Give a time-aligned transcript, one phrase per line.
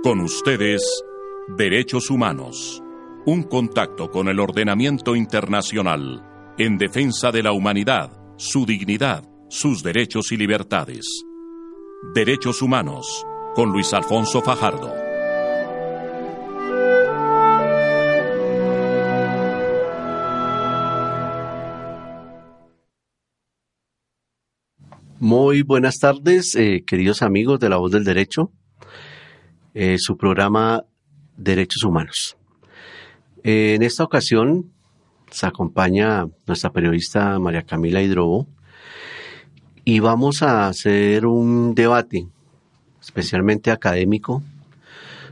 [0.00, 0.80] Con ustedes,
[1.56, 2.80] Derechos Humanos.
[3.26, 6.24] Un contacto con el ordenamiento internacional
[6.56, 11.24] en defensa de la humanidad, su dignidad, sus derechos y libertades.
[12.14, 13.26] Derechos Humanos,
[13.56, 14.94] con Luis Alfonso Fajardo.
[25.18, 28.52] Muy buenas tardes, eh, queridos amigos de la Voz del Derecho.
[29.80, 30.82] Eh, su programa
[31.36, 32.36] Derechos Humanos.
[33.44, 34.72] Eh, en esta ocasión
[35.30, 38.48] se acompaña nuestra periodista María Camila Hidrobo
[39.84, 42.26] y vamos a hacer un debate
[43.00, 44.42] especialmente académico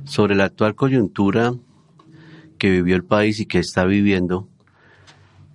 [0.05, 1.53] sobre la actual coyuntura
[2.57, 4.47] que vivió el país y que está viviendo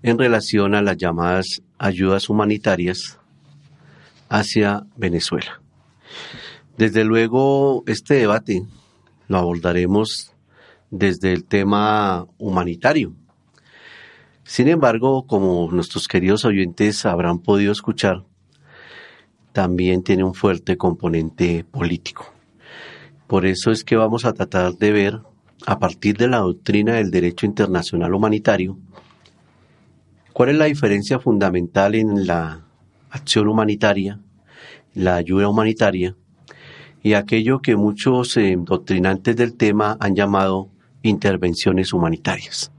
[0.03, 3.19] en relación a las llamadas ayudas humanitarias
[4.28, 5.62] hacia Venezuela.
[6.78, 8.66] Desde luego, este debate
[9.32, 10.34] lo abordaremos
[10.90, 13.14] desde el tema humanitario.
[14.44, 18.26] Sin embargo, como nuestros queridos oyentes habrán podido escuchar,
[19.54, 22.34] también tiene un fuerte componente político.
[23.28, 25.22] Por eso es que vamos a tratar de ver,
[25.66, 28.78] a partir de la doctrina del derecho internacional humanitario,
[30.34, 32.66] cuál es la diferencia fundamental en la
[33.09, 34.20] acción humanitaria,
[34.94, 36.16] la ayuda humanitaria,
[37.03, 40.69] y aquello que muchos eh, doctrinantes del tema han llamado
[41.02, 42.71] intervenciones humanitarias.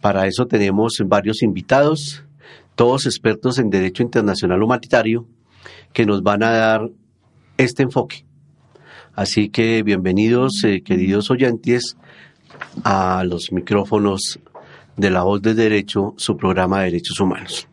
[0.00, 2.24] Para eso tenemos varios invitados,
[2.74, 5.26] todos expertos en derecho internacional humanitario,
[5.92, 6.90] que nos van a dar
[7.56, 8.24] este enfoque.
[9.14, 11.96] Así que bienvenidos, eh, queridos oyentes,
[12.82, 14.40] a los micrófonos
[14.96, 17.68] de la voz de derecho, su programa de derechos humanos.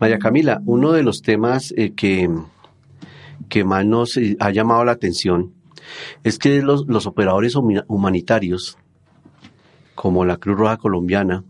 [0.00, 2.28] María Camila, uno de los temas eh, que
[3.48, 5.52] que más nos eh, ha llamado la atención
[6.24, 8.76] es que los, operadores humanitarios,
[9.94, 11.44] como la Cruz Roja Colombiana,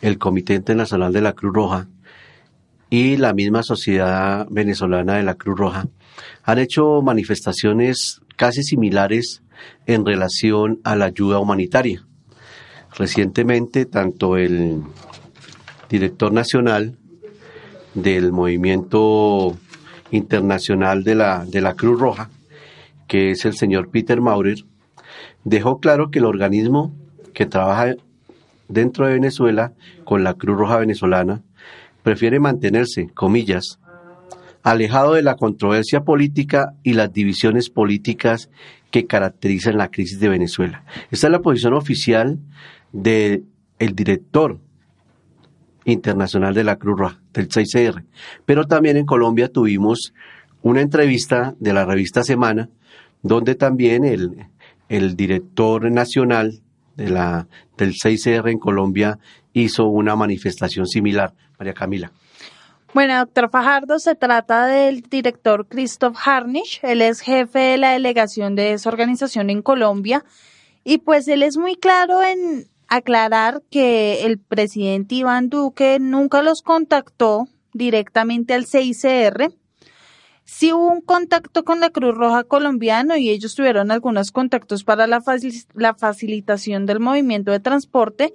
[0.00, 1.88] el Comité Internacional de la Cruz Roja
[2.90, 5.86] y la misma Sociedad Venezolana de la Cruz Roja,
[6.42, 9.42] han hecho manifestaciones casi similares
[9.86, 12.04] en relación a la ayuda humanitaria.
[12.96, 14.82] Recientemente, tanto el
[15.88, 16.98] director nacional
[17.94, 19.56] del movimiento
[20.12, 22.30] internacional de la, de la Cruz Roja,
[23.08, 24.58] que es el señor Peter Maurer,
[25.44, 26.94] dejó claro que el organismo
[27.34, 27.96] que trabaja
[28.68, 29.72] dentro de Venezuela
[30.04, 31.42] con la Cruz Roja venezolana
[32.02, 33.78] prefiere mantenerse, comillas,
[34.62, 38.50] alejado de la controversia política y las divisiones políticas
[38.90, 40.84] que caracterizan la crisis de Venezuela.
[41.10, 42.38] Esta es la posición oficial
[42.92, 43.44] del
[43.78, 44.60] el director
[45.84, 48.04] internacional de la Cruz Roja, del 6CR.
[48.44, 50.12] Pero también en Colombia tuvimos
[50.62, 52.68] una entrevista de la revista Semana,
[53.22, 54.46] donde también el,
[54.88, 56.60] el director nacional
[56.96, 59.18] de la, del 6CR en Colombia
[59.52, 61.34] hizo una manifestación similar.
[61.58, 62.12] María Camila.
[62.94, 66.80] Bueno, doctor Fajardo, se trata del director Christoph Harnisch.
[66.82, 70.24] Él es jefe de la delegación de esa organización en Colombia.
[70.84, 76.60] Y pues él es muy claro en, aclarar que el presidente Iván Duque nunca los
[76.60, 79.50] contactó directamente al CICR.
[80.44, 85.06] Sí hubo un contacto con la Cruz Roja colombiano y ellos tuvieron algunos contactos para
[85.06, 85.22] la,
[85.72, 88.34] la facilitación del movimiento de transporte,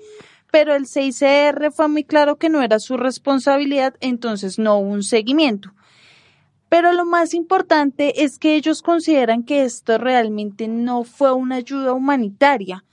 [0.51, 5.03] pero el CICR fue muy claro que no era su responsabilidad, entonces no hubo un
[5.03, 5.71] seguimiento.
[6.67, 11.93] Pero lo más importante es que ellos consideran que esto realmente no fue una ayuda
[11.93, 12.83] humanitaria,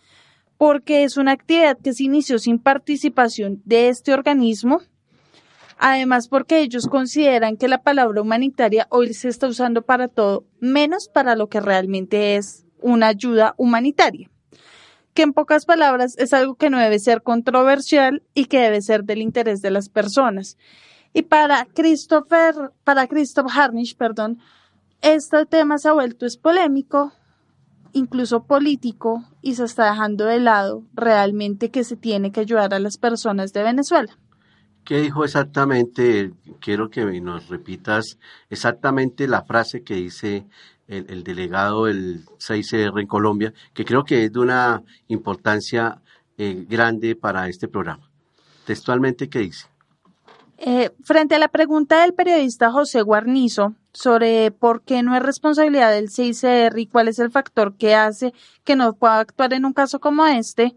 [0.57, 4.81] porque es una actividad que se inició sin participación de este organismo.
[5.79, 11.09] Además, porque ellos consideran que la palabra humanitaria hoy se está usando para todo, menos
[11.09, 14.31] para lo que realmente es una ayuda humanitaria.
[15.15, 19.05] Que en pocas palabras es algo que no debe ser controversial y que debe ser
[19.05, 20.57] del interés de las personas.
[21.13, 24.39] Y para Christopher, para Christoph Harnisch, perdón,
[25.01, 27.13] este tema se ha vuelto es polémico
[27.95, 32.79] incluso político, y se está dejando de lado realmente que se tiene que ayudar a
[32.79, 34.19] las personas de Venezuela.
[34.85, 36.33] ¿Qué dijo exactamente?
[36.61, 38.19] Quiero que nos repitas
[38.51, 40.47] exactamente la frase que dice
[40.89, 46.03] el, delegado del 6CR en Colombia, que creo que es de una importancia
[46.37, 48.11] eh, grande para este programa.
[48.67, 49.67] Textualmente, ¿qué dice?
[50.57, 55.91] Eh, frente a la pregunta del periodista José Guarnizo sobre por qué no es responsabilidad
[55.91, 59.73] del CICR y cuál es el factor que hace que no pueda actuar en un
[59.73, 60.77] caso como este,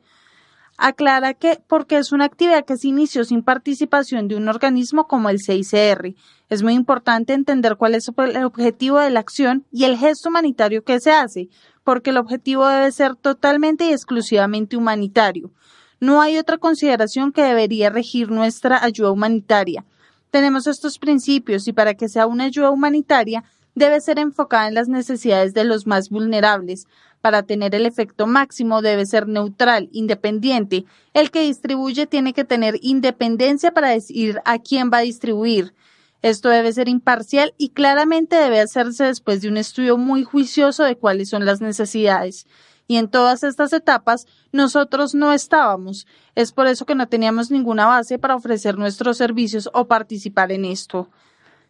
[0.78, 5.30] aclara que porque es una actividad que se inició sin participación de un organismo como
[5.30, 6.16] el CICR.
[6.50, 10.84] Es muy importante entender cuál es el objetivo de la acción y el gesto humanitario
[10.84, 11.50] que se hace,
[11.84, 15.52] porque el objetivo debe ser totalmente y exclusivamente humanitario.
[16.00, 19.86] No hay otra consideración que debería regir nuestra ayuda humanitaria.
[20.30, 24.88] Tenemos estos principios y para que sea una ayuda humanitaria debe ser enfocada en las
[24.88, 26.88] necesidades de los más vulnerables,
[27.22, 30.86] para tener el efecto máximo debe ser neutral, independiente.
[31.14, 35.74] El que distribuye tiene que tener independencia para decidir a quién va a distribuir.
[36.22, 40.98] Esto debe ser imparcial y claramente debe hacerse después de un estudio muy juicioso de
[40.98, 42.48] cuáles son las necesidades.
[42.88, 46.08] Y en todas estas etapas nosotros no estábamos.
[46.36, 50.66] Es por eso que no teníamos ninguna base para ofrecer nuestros servicios o participar en
[50.66, 51.10] esto.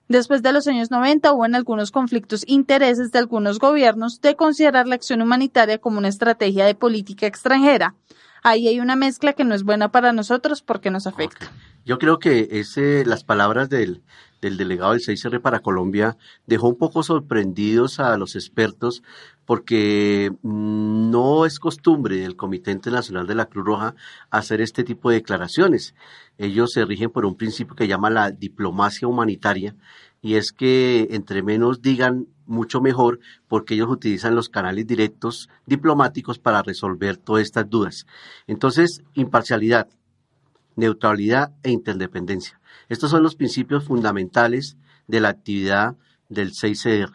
[0.08, 4.88] Después de los años 90 hubo en algunos conflictos intereses de algunos gobiernos de considerar
[4.88, 7.96] la acción humanitaria como una estrategia de política extranjera.
[8.42, 11.52] Ahí hay una mezcla que no es buena para nosotros porque nos afecta.
[11.88, 14.04] Yo creo que ese, las palabras del,
[14.42, 19.04] del delegado del 6R para Colombia dejó un poco sorprendidos a los expertos
[19.46, 23.96] porque mm, no es costumbre del Comité Internacional de la Cruz Roja
[24.32, 25.96] hacer este tipo de declaraciones.
[26.38, 29.74] Ellos se rigen por un principio que llama la diplomacia humanitaria
[30.22, 36.38] y es que entre menos digan mucho mejor porque ellos utilizan los canales directos diplomáticos
[36.38, 38.06] para resolver todas estas dudas.
[38.46, 39.88] Entonces, imparcialidad,
[40.78, 42.62] neutralidad e interdependencia.
[42.88, 44.78] Estos son los principios fundamentales
[45.08, 45.98] de la actividad
[46.30, 47.12] del 6CR.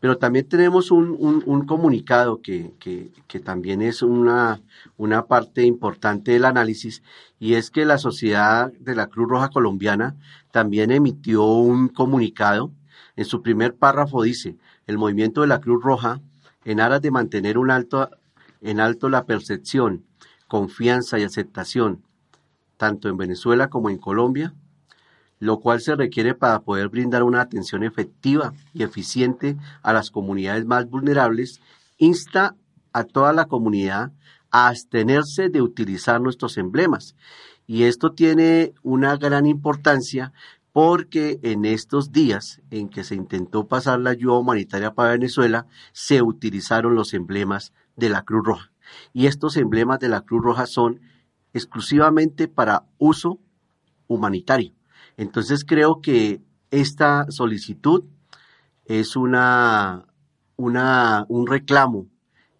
[0.00, 4.60] Pero también tenemos un, un, comunicado que, que, que, también es una,
[4.98, 7.02] una parte importante del análisis
[7.40, 10.14] y es que la Sociedad de la Cruz Roja Colombiana
[10.50, 12.70] también emitió un comunicado.
[13.16, 16.20] En su primer párrafo dice, el movimiento de la Cruz Roja,
[16.66, 18.10] en aras de mantener un alto,
[18.60, 20.04] en alto la percepción,
[20.48, 22.03] confianza y aceptación,
[22.76, 24.54] tanto en Venezuela como en Colombia,
[25.38, 30.64] lo cual se requiere para poder brindar una atención efectiva y eficiente a las comunidades
[30.64, 31.60] más vulnerables,
[31.98, 32.56] insta
[32.92, 34.12] a toda la comunidad
[34.50, 37.16] a abstenerse de utilizar nuestros emblemas.
[37.66, 40.32] Y esto tiene una gran importancia
[40.72, 46.20] porque en estos días en que se intentó pasar la ayuda humanitaria para Venezuela, se
[46.20, 48.72] utilizaron los emblemas de la Cruz Roja.
[49.12, 51.00] Y estos emblemas de la Cruz Roja son
[51.54, 53.38] exclusivamente para uso
[54.06, 54.72] humanitario.
[55.16, 58.04] Entonces creo que esta solicitud
[58.84, 60.04] es una,
[60.56, 62.06] un reclamo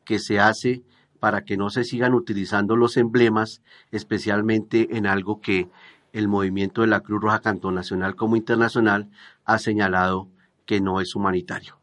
[0.05, 0.83] que se hace
[1.21, 5.69] para que no se sigan utilizando los emblemas, especialmente en algo que
[6.13, 9.11] el movimiento de la Cruz Roja tanto nacional como internacional
[9.45, 10.29] ha señalado
[10.65, 11.79] que no es humanitario.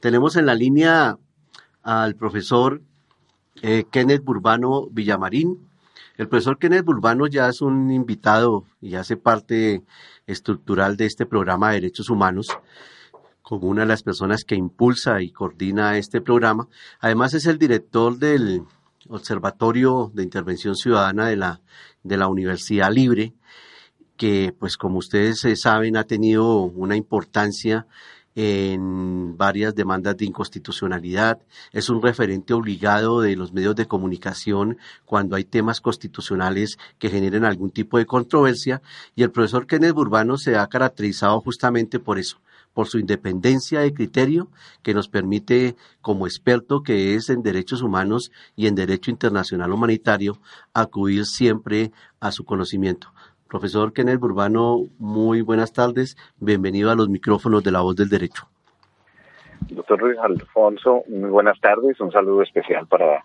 [0.00, 1.18] Tenemos en la línea
[1.82, 2.82] al profesor
[3.62, 5.65] eh, Kenneth Burbano Villamarín.
[6.16, 9.82] El profesor Kenneth Burbano ya es un invitado y hace parte
[10.26, 12.48] estructural de este programa de derechos humanos,
[13.42, 16.68] como una de las personas que impulsa y coordina este programa.
[17.00, 18.62] Además es el director del
[19.08, 21.60] Observatorio de Intervención Ciudadana de la,
[22.02, 23.34] de la Universidad Libre,
[24.16, 27.86] que pues como ustedes eh, saben ha tenido una importancia
[28.36, 31.40] en varias demandas de inconstitucionalidad,
[31.72, 34.76] es un referente obligado de los medios de comunicación
[35.06, 38.82] cuando hay temas constitucionales que generen algún tipo de controversia
[39.14, 42.38] y el profesor Kenneth Burbano se ha caracterizado justamente por eso,
[42.74, 44.50] por su independencia de criterio
[44.82, 50.38] que nos permite, como experto que es en derechos humanos y en derecho internacional humanitario,
[50.74, 51.90] acudir siempre
[52.20, 53.14] a su conocimiento.
[53.48, 56.16] Profesor Kenneth Burbano, muy buenas tardes.
[56.38, 58.48] Bienvenido a los micrófonos de la voz del derecho.
[59.68, 62.00] Doctor Luis Alfonso, muy buenas tardes.
[62.00, 63.24] Un saludo especial para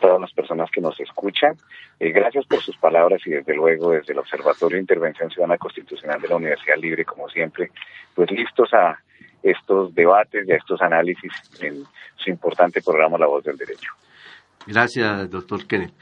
[0.00, 1.56] todas las personas que nos escuchan.
[1.98, 6.20] Eh, gracias por sus palabras y desde luego desde el Observatorio de Intervención Ciudadana Constitucional
[6.20, 7.70] de la Universidad Libre, como siempre,
[8.14, 8.98] pues listos a
[9.42, 11.84] estos debates y a estos análisis en
[12.16, 13.92] su importante programa La Voz del Derecho.
[14.66, 15.94] Gracias, doctor Kenneth.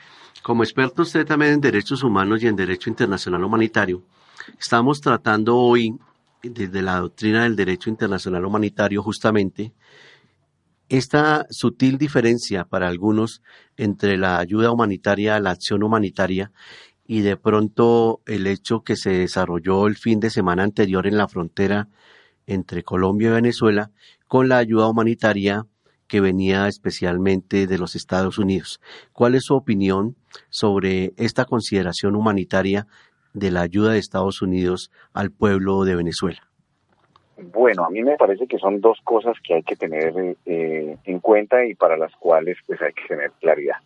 [0.44, 4.02] Como experto usted también en derechos humanos y en derecho internacional humanitario,
[4.60, 5.96] estamos tratando hoy
[6.42, 9.72] desde la doctrina del derecho internacional humanitario justamente
[10.90, 13.40] esta sutil diferencia para algunos
[13.78, 16.52] entre la ayuda humanitaria, la acción humanitaria
[17.06, 21.26] y de pronto el hecho que se desarrolló el fin de semana anterior en la
[21.26, 21.88] frontera
[22.46, 23.92] entre Colombia y Venezuela
[24.28, 25.64] con la ayuda humanitaria
[26.06, 28.82] que venía especialmente de los Estados Unidos.
[29.14, 30.16] ¿Cuál es su opinión
[30.48, 32.86] sobre esta consideración humanitaria
[33.32, 36.40] de la ayuda de Estados Unidos al pueblo de Venezuela?
[37.36, 41.18] Bueno, a mí me parece que son dos cosas que hay que tener eh, en
[41.18, 43.76] cuenta y para las cuales pues hay que tener claridad.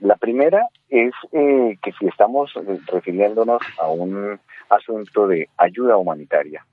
[0.00, 2.52] La primera es eh, que si estamos
[2.86, 6.66] refiriéndonos a un asunto de ayuda humanitaria,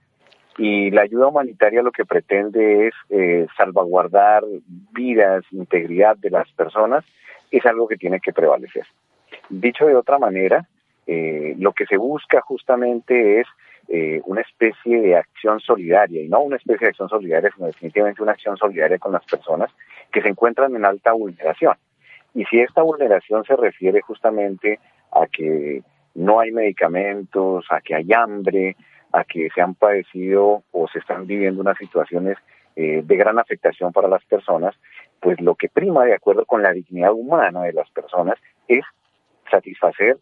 [0.58, 4.44] y la ayuda humanitaria lo que pretende es eh, salvaguardar
[4.92, 7.04] vidas, integridad de las personas,
[7.58, 8.86] es algo que tiene que prevalecer.
[9.50, 10.68] Dicho de otra manera,
[11.06, 13.48] eh, lo que se busca justamente es
[13.90, 18.24] eh, una especie de acción solidaria, y no una especie de acción solidaria, sino definitivamente
[18.24, 19.70] una acción solidaria con las personas
[20.12, 21.76] que se encuentran en alta vulneración.
[22.34, 24.80] Y si esta vulneración se refiere justamente
[25.12, 25.84] a que
[26.16, 28.76] no hay medicamentos, a que hay hambre,
[29.12, 32.38] a que se han padecido o se están viviendo unas situaciones
[32.76, 34.76] eh, de gran afectación para las personas,
[35.20, 38.38] pues lo que prima de acuerdo con la dignidad humana de las personas
[38.68, 38.84] es
[39.50, 40.18] satisfacer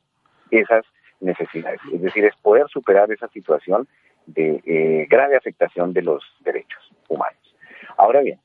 [0.50, 0.86] esas
[1.20, 3.88] necesidades, es decir, es poder superar esa situación
[4.26, 7.56] de eh, grave afectación de los derechos humanos.
[7.98, 8.40] Ahora bien,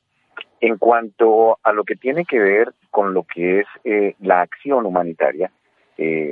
[0.61, 4.85] en cuanto a lo que tiene que ver con lo que es eh, la acción
[4.85, 5.51] humanitaria,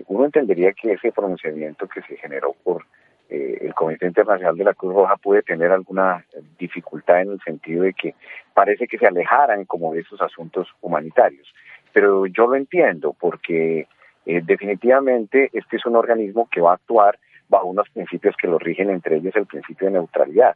[0.08, 2.86] uno entendería que ese pronunciamiento que se generó por
[3.27, 6.24] eh, el Comité Internacional de la Cruz Roja puede tener alguna
[6.60, 8.13] dificultad en el sentido de que
[8.53, 11.51] parece que se alejaran como de esos asuntos humanitarios.
[11.91, 13.88] Pero yo lo entiendo porque
[14.25, 17.17] eh, definitivamente este es un organismo que va a actuar
[17.50, 20.55] bajo unos principios que lo rigen, entre ellos el principio de neutralidad.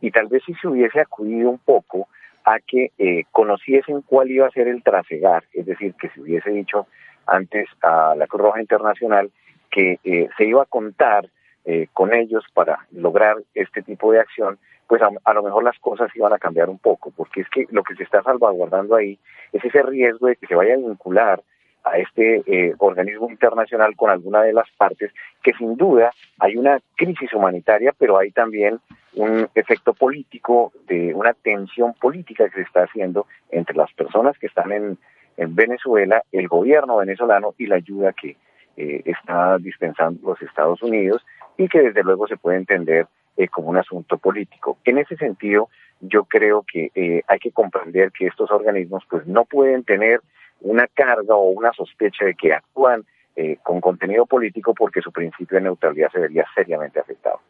[0.00, 2.08] Y tal vez si se hubiese acudido un poco
[2.44, 6.50] a que eh, conociesen cuál iba a ser el trasegar, es decir, que se hubiese
[6.50, 6.86] dicho
[7.26, 9.30] antes a la Cruz Roja Internacional
[9.70, 9.98] que
[10.38, 11.28] se iba a contar
[11.66, 16.14] eh, con ellos para lograr este tipo de acción, pues a, lo mejor las cosas
[16.14, 19.18] iban a cambiar un poco, porque es que lo que se está salvaguardando ahí
[19.52, 21.42] es ese riesgo de que se vaya a vincular
[21.82, 26.78] a este eh, organismo internacional con alguna de las partes, que sin duda hay una
[26.94, 28.78] crisis humanitaria, pero hay también
[29.14, 34.46] un efecto político de una tensión política que se está haciendo entre las personas que
[34.46, 34.98] están en,
[35.36, 38.36] en Venezuela, el gobierno venezolano y la ayuda que
[38.76, 41.24] eh, está dispensando los Estados Unidos
[41.56, 44.78] y que desde luego se puede entender eh, como un asunto político.
[44.84, 45.68] En ese sentido,
[46.00, 50.22] yo creo que eh, hay que comprender que estos organismos pues no pueden tener
[50.62, 55.58] una carga o una sospecha de que actúan eh, con contenido político porque su principio
[55.58, 57.40] de neutralidad se vería seriamente afectado.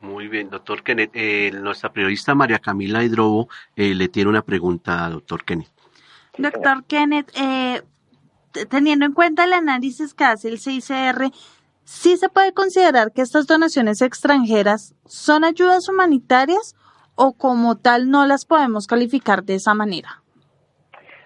[0.00, 1.14] Muy bien, doctor Kenneth.
[1.54, 5.70] nuestra periodista María Camila Hidrobo le tiene una pregunta, doctor Kenneth.
[6.36, 7.32] Doctor Kenneth,
[8.68, 11.30] teniendo en cuenta el análisis que hace el CICR,
[11.84, 16.74] ¿sí se puede considerar que estas donaciones extranjeras son ayudas humanitarias
[17.14, 20.22] o como tal no las podemos calificar de esa manera?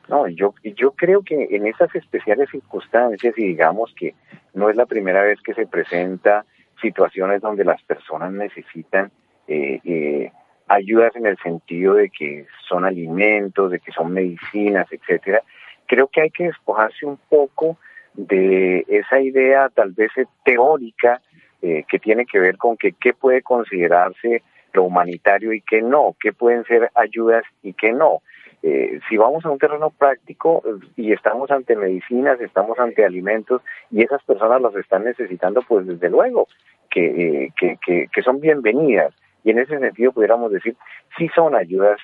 [0.09, 4.15] No, yo, yo creo que en esas especiales circunstancias, y digamos que
[4.55, 6.47] no es la primera vez que se presenta
[6.81, 9.11] situaciones donde las personas necesitan
[9.47, 10.33] eh, eh,
[10.67, 15.43] ayudas en el sentido de que son alimentos, de que son medicinas, etcétera,
[15.87, 17.79] creo que hay que despojarse un poco
[18.15, 20.11] de esa idea tal vez
[20.45, 21.21] teórica
[21.61, 26.15] eh, que tiene que ver con que qué puede considerarse lo humanitario y qué no,
[26.21, 28.23] qué pueden ser ayudas y qué no.
[28.63, 30.63] Eh, si vamos a un terreno práctico
[30.97, 36.11] y estamos ante medicinas, estamos ante alimentos y esas personas los están necesitando, pues desde
[36.11, 36.47] luego
[36.91, 39.13] que, eh, que, que, que, son bienvenidas.
[39.43, 40.77] Y en ese sentido pudiéramos decir,
[41.17, 41.99] sí son ayudas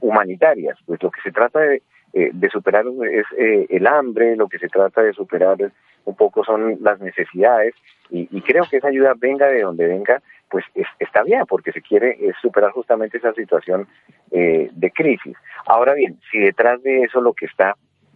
[0.00, 0.78] humanitarias.
[0.86, 1.82] Pues lo que se trata de,
[2.16, 5.56] eh, de superar es eh, el hambre, lo que se trata de superar
[6.04, 7.74] un poco son las necesidades
[8.08, 10.64] y, creo que esa ayuda venga de donde venga, pues
[11.00, 13.88] está bien porque se quiere superar justamente esa situación
[14.30, 15.36] eh, de crisis.
[15.66, 17.74] Ahora bien, si detrás de eso lo que está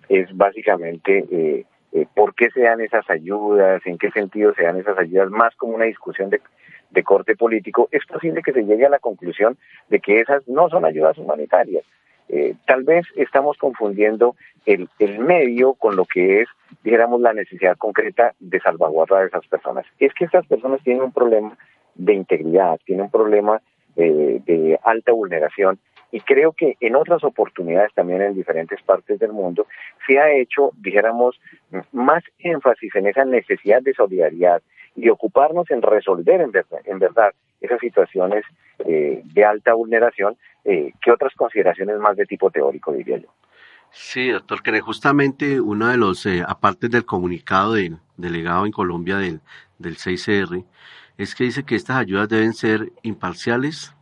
[0.08, 1.66] es básicamente
[2.14, 5.74] por qué se dan esas ayudas, en qué sentido se dan esas ayudas, más como
[5.74, 6.40] una discusión de,
[6.90, 10.68] de corte político, es posible que se llegue a la conclusión de que esas no
[10.68, 11.84] son ayudas humanitarias,
[12.28, 16.48] eh, tal vez estamos confundiendo el, el, medio con lo que es,
[16.84, 19.86] dijéramos, la necesidad concreta de salvaguardar a esas personas.
[19.98, 21.56] Es que estas personas tienen un problema
[21.94, 23.60] de integridad, tienen un problema
[23.96, 25.78] eh, de alta vulneración
[26.10, 29.66] y creo que en otras oportunidades también en diferentes partes del mundo
[30.06, 31.38] se ha hecho, dijéramos,
[31.92, 34.62] más énfasis en esa necesidad de solidaridad
[34.96, 38.44] y ocuparnos en resolver en verdad, en verdad esas situaciones
[38.80, 43.28] eh, de alta vulneración eh, que otras consideraciones más de tipo teórico, diría yo.
[43.90, 49.16] Sí, doctor, que justamente uno de los, eh, aparte del comunicado del delegado en Colombia
[49.16, 49.40] del,
[49.78, 50.64] del 6CR,
[51.16, 53.94] es que dice que estas ayudas deben ser imparciales,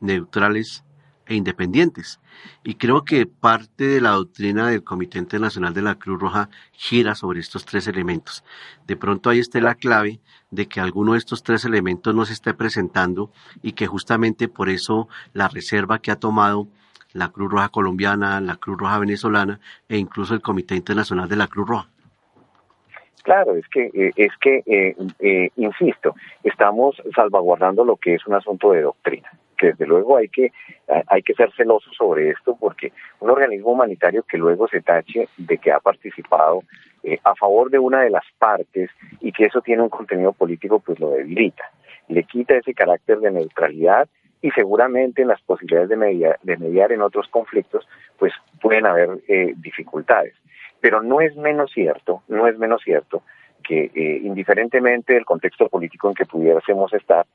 [0.00, 0.84] neutrales
[1.28, 2.20] e independientes.
[2.64, 7.14] Y creo que parte de la doctrina del Comité Internacional de la Cruz Roja gira
[7.14, 8.44] sobre estos tres elementos.
[8.86, 10.20] De pronto ahí está la clave
[10.50, 13.30] de que alguno de estos tres elementos no se esté presentando
[13.62, 16.68] y que justamente por eso la reserva que ha tomado
[17.12, 21.46] la Cruz Roja colombiana, la Cruz Roja venezolana e incluso el Comité Internacional de la
[21.46, 21.88] Cruz Roja.
[23.22, 28.34] Claro, es que, eh, es que eh, eh, insisto, estamos salvaguardando lo que es un
[28.34, 30.52] asunto de doctrina que desde luego hay que,
[31.06, 35.58] hay que ser celosos sobre esto porque un organismo humanitario que luego se tache de
[35.58, 36.62] que ha participado
[37.24, 40.98] a favor de una de las partes y que eso tiene un contenido político, pues
[41.00, 41.64] lo debilita.
[42.08, 44.08] Le quita ese carácter de neutralidad
[44.40, 47.86] y seguramente en las posibilidades de mediar, de mediar en otros conflictos,
[48.18, 49.10] pues pueden haber
[49.56, 50.34] dificultades.
[50.80, 53.22] Pero no es menos cierto, no es menos cierto
[53.62, 57.26] que eh, indiferentemente del contexto político en que pudiésemos estar,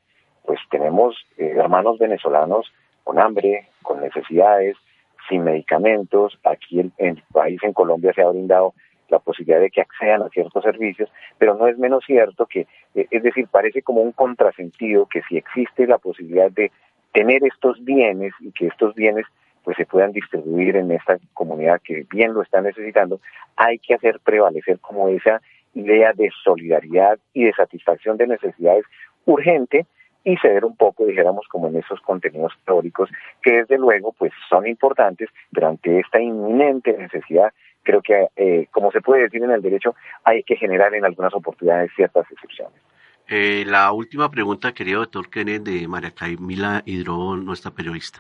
[0.46, 2.72] pues tenemos eh, hermanos venezolanos
[3.04, 4.76] con hambre, con necesidades,
[5.30, 6.38] sin medicamentos.
[6.44, 8.74] Aquí en el país, en Colombia, se ha brindado
[9.10, 13.08] la posibilidad de que accedan a ciertos servicios, pero no es menos cierto que, eh,
[13.10, 16.72] es decir, parece como un contrasentido que si existe la posibilidad de
[17.14, 19.26] tener estos bienes y que estos bienes
[19.64, 23.22] pues se puedan distribuir en esta comunidad que bien lo está necesitando,
[23.56, 25.42] hay que hacer prevalecer como esa
[25.74, 28.84] idea de solidaridad y de satisfacción de necesidades
[29.26, 29.86] urgente
[30.24, 33.10] y ceder un poco, dijéramos, como en esos contenidos teóricos
[33.42, 37.52] que desde luego pues son importantes, pero ante esta inminente necesidad,
[37.84, 41.34] creo que, eh, como se puede decir en el derecho, hay que generar en algunas
[41.34, 42.82] oportunidades ciertas excepciones.
[43.28, 48.20] Eh, la última pregunta, querido doctor Kenneth, de María Camila Hidro, nuestra periodista.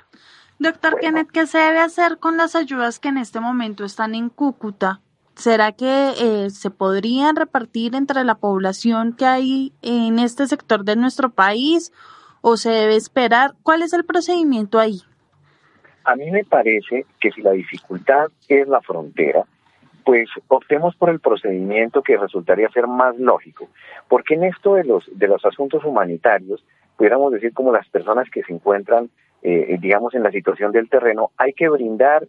[0.60, 4.30] Doctor Kenneth, ¿qué se debe hacer con las ayudas que en este momento están en
[4.30, 5.02] Cúcuta?
[5.36, 10.96] ¿Será que eh, se podrían repartir entre la población que hay en este sector de
[10.96, 11.92] nuestro país
[12.42, 13.52] o se debe esperar?
[13.64, 15.02] ¿Cuál es el procedimiento ahí?
[16.06, 19.46] A mí me parece que si la dificultad es la frontera,
[20.06, 23.70] pues optemos por el procedimiento que resultaría ser más lógico,
[24.10, 26.64] porque en esto de los de los asuntos humanitarios,
[26.98, 29.10] pudiéramos decir como las personas que se encuentran
[29.44, 32.26] eh, digamos, en la situación del terreno, hay que brindar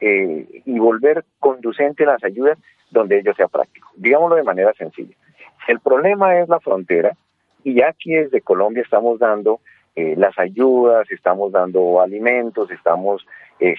[0.00, 2.58] eh, y volver conducente las ayudas
[2.90, 3.88] donde ello sea práctico.
[3.96, 5.14] Digámoslo de manera sencilla.
[5.68, 7.16] El problema es la frontera,
[7.62, 9.60] y aquí desde Colombia estamos dando
[9.94, 13.26] eh, las ayudas, estamos dando alimentos, estamos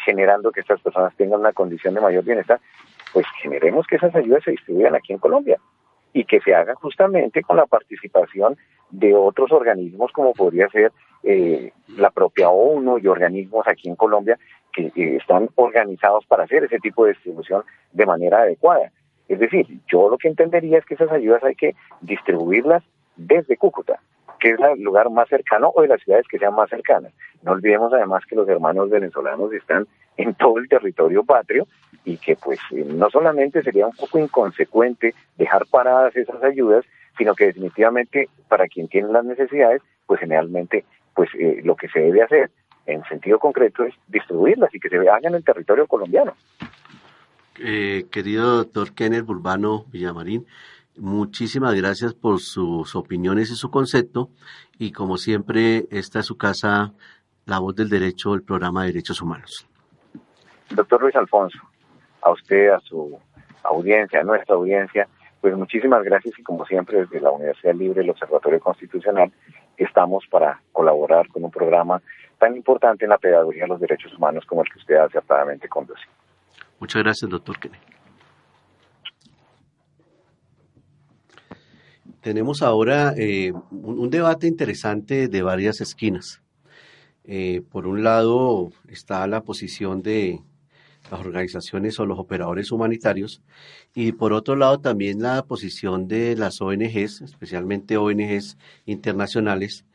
[0.05, 2.60] generando que estas personas tengan una condición de mayor bienestar,
[3.13, 5.57] pues generemos que esas ayudas se distribuyan aquí en Colombia
[6.13, 8.57] y que se haga justamente con la participación
[8.89, 10.91] de otros organismos como podría ser
[11.23, 14.38] eh, la propia ONU y organismos aquí en Colombia
[14.71, 18.91] que están organizados para hacer ese tipo de distribución de manera adecuada.
[19.27, 22.84] Es decir, yo lo que entendería es que esas ayudas hay que distribuirlas
[23.15, 23.99] desde Cúcuta,
[24.39, 27.13] que es el lugar más cercano o de las ciudades que sean más cercanas.
[27.43, 31.65] No olvidemos además que los hermanos venezolanos están en todo el territorio patrio
[32.03, 36.84] y que pues eh, no solamente sería un poco inconsecuente dejar paradas esas ayudas,
[37.17, 40.84] sino que definitivamente para quien tiene las necesidades, pues generalmente
[41.15, 42.49] pues eh, lo que se debe hacer
[42.93, 46.34] en sentido concreto es distribuirlas y que se hagan en el territorio colombiano.
[47.60, 50.47] Eh, querido doctor Kenneth Burbano Villamarín,
[50.97, 54.30] muchísimas gracias por sus opiniones y su concepto
[54.80, 56.93] y como siempre esta es su casa,
[57.45, 59.67] La Voz del Derecho, el programa de Derechos Humanos.
[60.71, 61.60] Doctor Luis Alfonso,
[62.21, 63.19] a usted, a su
[63.63, 65.08] audiencia, a nuestra audiencia,
[65.41, 69.32] pues muchísimas gracias y como siempre desde la Universidad Libre, el Observatorio Constitucional,
[69.83, 72.01] estamos para colaborar con un programa
[72.37, 76.03] tan importante en la pedagogía de los derechos humanos como el que usted acertadamente conduce.
[76.79, 77.91] Muchas gracias, doctor Kennedy.
[82.21, 86.41] Tenemos ahora eh, un, debate interesante de varias esquinas.
[87.23, 90.39] Eh, por un lado está la posición de
[91.12, 93.41] las organizaciones o los operadores humanitarios.
[93.93, 99.86] Y por otro lado también la posición de las ONGs, especialmente ONGs internacionales,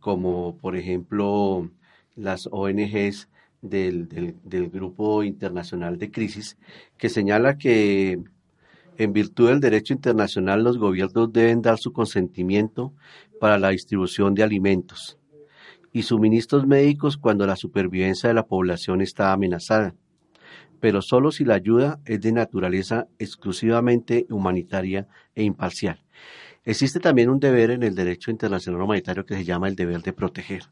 [0.00, 1.70] como por ejemplo
[2.16, 3.28] las ONGs
[3.62, 6.58] del, del, Grupo Internacional de Crisis,
[6.98, 8.20] que señala que
[8.98, 12.92] en virtud del derecho internacional los gobiernos deben dar su consentimiento
[13.40, 15.18] para la distribución de alimentos
[15.92, 19.94] y suministros médicos cuando la supervivencia de la población está amenazada
[20.84, 26.04] pero solo si la ayuda es de naturaleza exclusivamente humanitaria e imparcial.
[26.62, 30.12] Existe también un deber en el derecho internacional humanitario que se llama el deber de
[30.12, 30.64] proteger.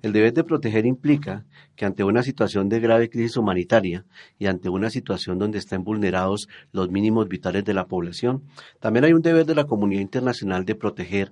[0.00, 1.44] El deber de proteger implica
[1.76, 4.06] que ante una situación de grave crisis humanitaria
[4.38, 8.44] y ante una situación donde estén vulnerados los mínimos vitales de la población,
[8.80, 11.30] también hay un deber de la comunidad internacional de proteger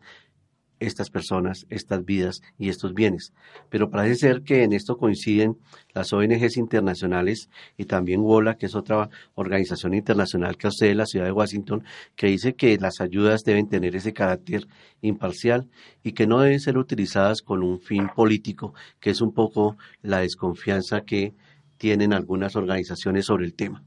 [0.80, 3.32] estas personas, estas vidas y estos bienes.
[3.68, 5.58] Pero parece ser que en esto coinciden
[5.94, 11.06] las ONGs internacionales y también WOLA, que es otra organización internacional que hace de la
[11.06, 11.84] ciudad de Washington,
[12.16, 14.66] que dice que las ayudas deben tener ese carácter
[15.02, 15.68] imparcial
[16.02, 20.20] y que no deben ser utilizadas con un fin político, que es un poco la
[20.20, 21.34] desconfianza que
[21.76, 23.84] tienen algunas organizaciones sobre el tema.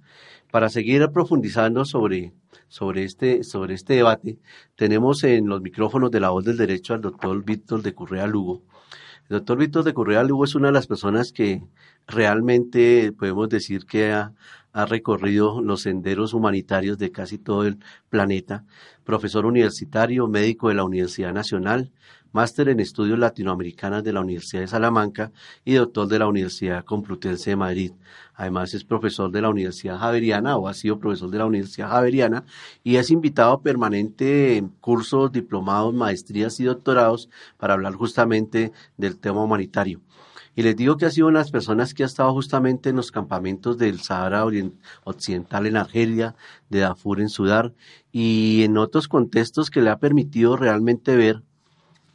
[0.52, 2.34] Para seguir profundizando sobre
[2.74, 4.40] sobre este, sobre este debate,
[4.76, 8.64] tenemos en los micrófonos de la voz del derecho al doctor Víctor de Currea Lugo.
[9.30, 11.62] El doctor Víctor de Currea Lugo es una de las personas que
[12.08, 14.34] realmente podemos decir que ha,
[14.72, 17.78] ha recorrido los senderos humanitarios de casi todo el
[18.10, 18.66] planeta,
[19.04, 21.92] profesor universitario, médico de la Universidad Nacional,
[22.34, 25.32] máster en estudios latinoamericanos de la Universidad de Salamanca
[25.64, 27.92] y doctor de la Universidad Complutense de Madrid.
[28.34, 32.44] Además es profesor de la Universidad Javeriana o ha sido profesor de la Universidad Javeriana
[32.84, 39.44] y es invitado permanente en cursos, diplomados, maestrías y doctorados para hablar justamente del tema
[39.44, 40.02] humanitario.
[40.56, 42.96] Y les digo que ha sido una de las personas que ha estado justamente en
[42.96, 44.46] los campamentos del Sahara
[45.04, 46.36] Occidental en Argelia,
[46.70, 47.74] de Darfur en Sudán
[48.12, 51.42] y en otros contextos que le ha permitido realmente ver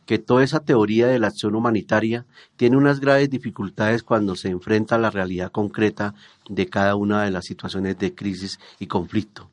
[0.08, 2.24] que toda esa teoría de la acción humanitaria
[2.56, 6.14] tiene unas graves dificultades cuando se enfrenta a la realidad concreta
[6.48, 9.50] de cada una de las situaciones de crisis y conflicto.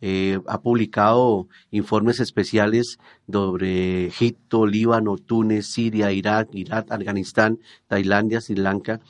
[0.00, 7.58] Eh, ha publicado informes especiales sobre Egipto, Líbano, Túnez, Siria, Irak, Irak, Afganistán,
[7.88, 9.00] Tailandia, Sri Lanka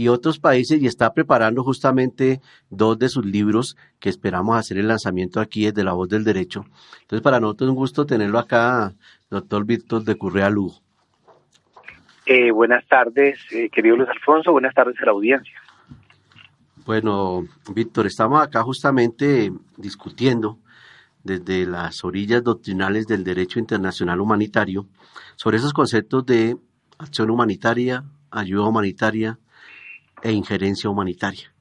[0.00, 4.88] y otros países y está preparando justamente dos de sus libros que esperamos hacer el
[4.88, 6.64] lanzamiento aquí desde La Voz del Derecho.
[7.02, 8.94] Entonces, para nosotros es un gusto tenerlo acá,
[9.28, 10.80] doctor Víctor de Currea Lugo.
[12.24, 15.60] Eh, buenas tardes, eh, querido Luis Alfonso, buenas tardes a la audiencia.
[16.86, 20.56] Bueno, Víctor, estamos acá justamente discutiendo
[21.22, 24.86] desde las orillas doctrinales del derecho internacional humanitario
[25.36, 26.56] sobre esos conceptos de
[26.96, 29.38] acción humanitaria, ayuda humanitaria
[30.22, 31.52] e injerencia humanitaria.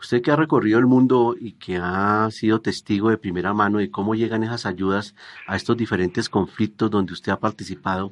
[0.00, 3.90] Usted que ha recorrido el mundo y que ha sido testigo de primera mano de
[3.90, 5.14] cómo llegan esas ayudas
[5.46, 8.10] a estos diferentes conflictos donde usted ha participado,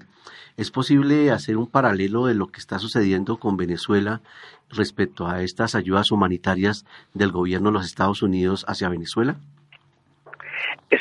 [0.57, 4.23] ¿es posible hacer un paralelo de lo que está sucediendo con Venezuela
[4.71, 9.37] respecto a estas ayudas humanitarias del gobierno de los Estados Unidos hacia Venezuela?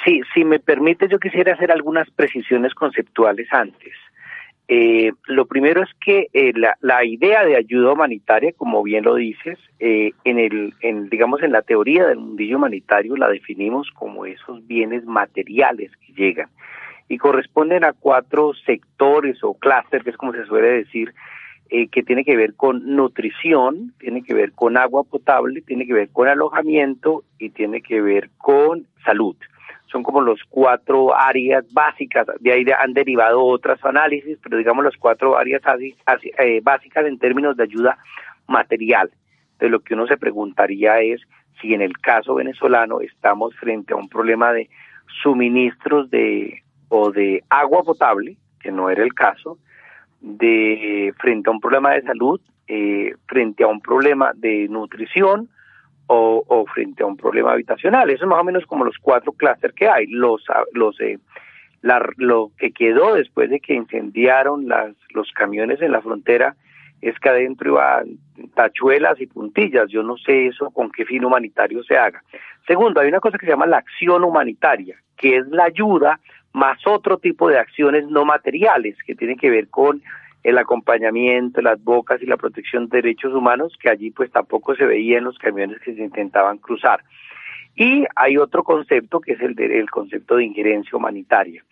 [0.03, 3.93] Sí, si me permite, yo quisiera hacer algunas precisiones conceptuales antes.
[4.73, 9.59] Eh, lo primero es que eh, la, idea de ayuda humanitaria, como bien lo dices,
[9.79, 14.65] eh, en el, en, digamos, en la teoría del mundillo humanitario la definimos como esos
[14.67, 16.47] bienes materiales que llegan
[17.09, 21.13] y corresponden a cuatro sectores o clústeres, que es como se suele decir,
[21.69, 26.09] que tiene que ver con nutrición, tiene que ver con agua potable, tiene que ver
[26.13, 29.35] con alojamiento y tiene que ver con salud
[29.91, 34.95] son como los cuatro áreas básicas, de ahí han derivado otras análisis, pero digamos las
[34.97, 35.61] cuatro áreas
[36.37, 37.97] eh, básicas en términos de ayuda
[38.47, 39.11] material.
[39.59, 41.21] De lo que uno se preguntaría es
[41.59, 44.69] si en el caso venezolano estamos frente a un problema de
[45.21, 49.57] suministros de o de agua potable, que no era el caso,
[50.19, 55.49] de frente a un problema de salud, eh, frente a un problema de nutrición,
[56.13, 58.09] o, frente a un problema habitacional.
[58.09, 60.07] Eso es más o menos como los cuatro clústeres que hay.
[60.07, 60.43] Los,
[60.73, 61.17] los, eh,
[62.17, 66.55] lo que quedó después de que incendiaron las, los camiones en la frontera
[67.01, 68.17] es que adentro iban
[68.53, 69.89] tachuelas y puntillas.
[69.89, 72.23] Yo no sé eso con qué fin humanitario se haga.
[72.67, 76.19] Segundo, hay una cosa que se llama la acción humanitaria, que es la ayuda
[76.53, 80.01] más otro tipo de acciones no materiales que tienen que ver con
[80.43, 84.85] el acompañamiento, las bocas y la protección de derechos humanos, que allí pues tampoco se
[84.85, 87.01] veía en los camiones que se intentaban cruzar.
[87.75, 91.63] Y hay otro concepto que es el, el concepto de injerencia humanitaria.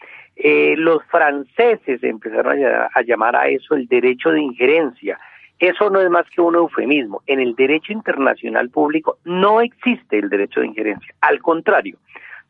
[0.42, 5.20] Eh, los franceses empezaron a, llamar a eso el derecho de injerencia.
[5.60, 7.22] Eso no es más que un eufemismo.
[7.28, 11.14] En el derecho internacional público no existe el derecho de injerencia.
[11.20, 11.98] Al contrario,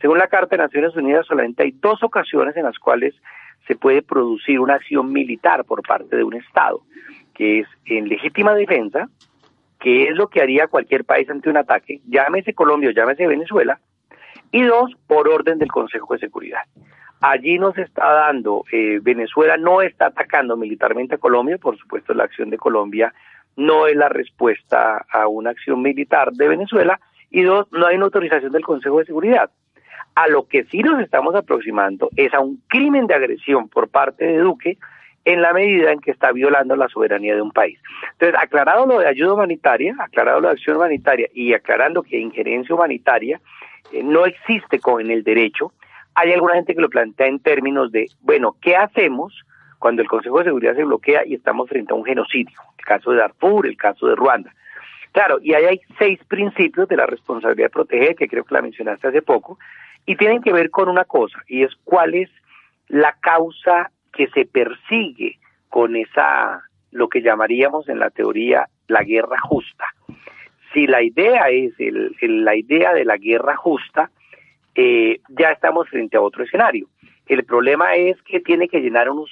[0.02, 3.14] según la Carta de Naciones Unidas, solamente hay dos ocasiones en las cuales
[3.68, 6.82] se puede producir una acción militar por parte de un Estado,
[7.34, 9.10] que es en legítima defensa,
[9.80, 13.80] que es lo que haría cualquier país ante un ataque, llámese Colombia o llámese Venezuela,
[14.52, 16.64] y dos, por orden del Consejo de Seguridad.
[17.22, 22.24] Allí nos está dando, eh, Venezuela no está atacando militarmente a Colombia, por supuesto la
[22.24, 23.14] acción de Colombia
[23.58, 28.06] no es la respuesta a una acción militar de Venezuela, y dos, no hay una
[28.06, 29.52] autorización del Consejo de Seguridad.
[30.16, 34.26] A lo que sí nos estamos aproximando es a un crimen de agresión por parte
[34.26, 34.78] de Duque
[35.26, 37.80] en la medida en que está violando la soberanía de un país.
[38.14, 42.74] Entonces, aclarado lo de ayuda humanitaria, aclarado lo de acción humanitaria y aclarando que injerencia
[42.74, 43.40] humanitaria
[43.92, 45.72] eh, no existe en el derecho,
[46.16, 49.46] hay alguna gente que lo plantea en términos de, bueno, ¿qué hacemos
[49.78, 52.60] cuando el Consejo de Seguridad se bloquea y estamos frente a un genocidio?
[52.78, 54.54] El caso de Darfur, el caso de Ruanda.
[55.12, 58.62] Claro, y ahí hay seis principios de la responsabilidad de proteger, que creo que la
[58.62, 59.58] mencionaste hace poco,
[60.10, 62.32] y tienen que ver con una cosa, y es cuál es
[62.88, 65.38] la causa que se persigue
[65.70, 69.86] con esa, lo que llamaríamos en la teoría la guerra justa.
[70.74, 74.10] Si la idea es el, la idea de la guerra justa,
[74.74, 76.88] eh, ya estamos frente a otro escenario.
[77.28, 79.30] El problema es que tiene que llenar unos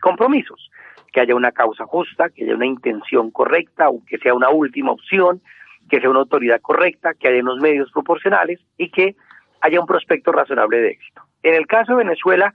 [0.00, 0.70] compromisos,
[1.12, 5.42] que haya una causa justa, que haya una intención correcta, que sea una última opción,
[5.90, 9.16] que sea una autoridad correcta, que haya unos medios proporcionales y que
[9.64, 11.22] haya un prospecto razonable de éxito.
[11.42, 12.52] En el caso de Venezuela,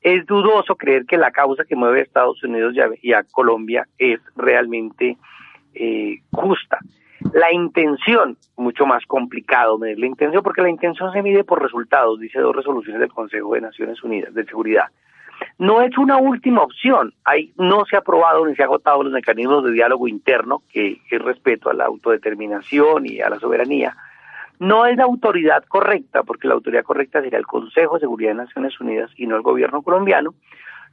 [0.00, 4.20] es dudoso creer que la causa que mueve a Estados Unidos y a, Colombia es
[4.36, 5.16] realmente
[5.74, 6.78] eh, justa.
[7.32, 12.20] La intención, mucho más complicado medir la intención, porque la intención se mide por resultados,
[12.20, 14.86] dice dos resoluciones del Consejo de Naciones Unidas de Seguridad.
[15.58, 19.12] No es una última opción, Hay, no se ha aprobado ni se ha agotado los
[19.12, 23.96] mecanismos de diálogo interno, que es respeto a la autodeterminación y a la soberanía,
[24.62, 28.44] no es la autoridad correcta, porque la autoridad correcta sería el Consejo de Seguridad de
[28.44, 30.34] Naciones Unidas y no el gobierno colombiano.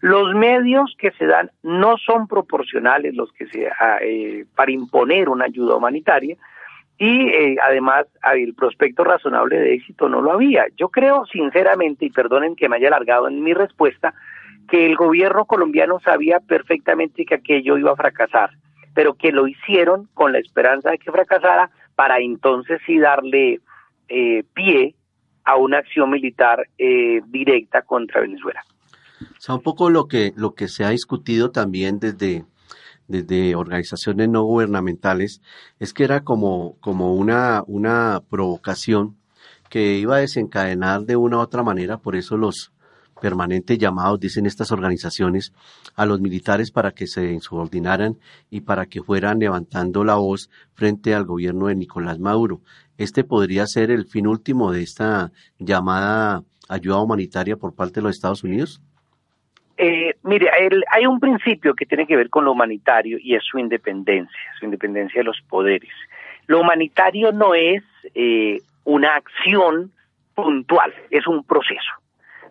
[0.01, 5.29] Los medios que se dan no son proporcionales los que se ah, eh, para imponer
[5.29, 6.35] una ayuda humanitaria
[6.97, 10.65] y eh, además el prospecto razonable de éxito no lo había.
[10.75, 14.15] Yo creo sinceramente, y perdonen que me haya alargado en mi respuesta,
[14.67, 18.49] que el gobierno colombiano sabía perfectamente que aquello iba a fracasar,
[18.95, 23.59] pero que lo hicieron con la esperanza de que fracasara para entonces sí darle
[24.07, 24.95] eh, pie
[25.43, 28.63] a una acción militar eh, directa contra Venezuela.
[29.19, 32.45] O sea, un poco lo que, lo que se ha discutido también desde,
[33.09, 35.41] desde organizaciones no gubernamentales
[35.77, 39.17] es que era como, como una, una provocación
[39.69, 42.71] que iba a desencadenar de una u otra manera, por eso los,
[43.21, 45.53] permanentes llamados, dicen estas organizaciones,
[45.95, 48.17] a los militares para que se insubordinaran
[48.49, 52.61] y para que fueran levantando la voz frente al gobierno de Nicolás Maduro.
[52.97, 58.15] ¿Este podría ser el fin último de esta llamada ayuda humanitaria por parte de los
[58.15, 58.81] Estados Unidos?
[59.77, 60.49] Eh, mire,
[60.91, 64.65] hay un principio que tiene que ver con lo humanitario y es su independencia, su
[64.65, 65.89] independencia de los poderes.
[66.47, 67.81] Lo humanitario no es
[68.13, 69.93] eh, una acción
[70.35, 71.91] puntual, es un proceso.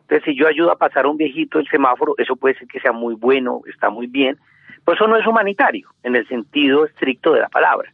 [0.09, 2.81] Entonces, si yo ayudo a pasar a un viejito el semáforo, eso puede ser que
[2.81, 4.39] sea muy bueno, está muy bien,
[4.83, 7.93] pues eso no es humanitario en el sentido estricto de la palabra.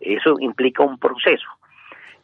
[0.00, 1.46] Eso implica un proceso.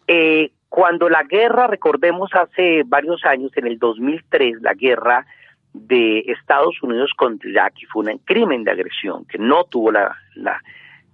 [0.09, 5.27] Eh, cuando la guerra, recordemos hace varios años, en el 2003, la guerra
[5.75, 10.17] de Estados Unidos contra Irak, fue un crimen de agresión que no tuvo la,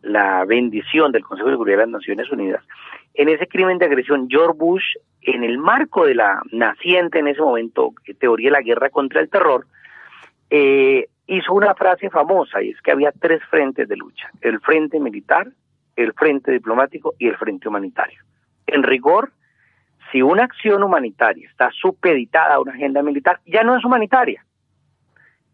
[0.02, 2.62] la bendición del Consejo de Seguridad de las Naciones Unidas.
[3.14, 4.84] En ese crimen de agresión, George Bush
[5.22, 9.30] en el marco de la naciente en ese momento teoría de la guerra contra el
[9.30, 9.66] terror,
[10.50, 15.00] eh, hizo una frase famosa y es que había tres frentes de lucha, el frente
[15.00, 15.48] militar,
[15.96, 18.20] el frente diplomático y el frente humanitario.
[18.66, 19.32] En rigor,
[20.10, 24.44] si una acción humanitaria está supeditada a una agenda militar, ya no es humanitaria.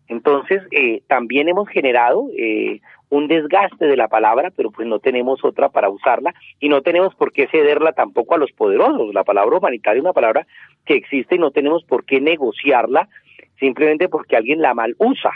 [0.08, 5.44] Entonces, eh, también hemos generado eh, un desgaste de la palabra, pero pues no tenemos
[5.44, 9.14] otra para usarla y no tenemos por qué cederla tampoco a los poderosos.
[9.14, 10.46] La palabra humanitaria es una palabra
[10.84, 13.08] que existe y no tenemos por qué negociarla
[13.58, 15.32] simplemente porque alguien la mal usa,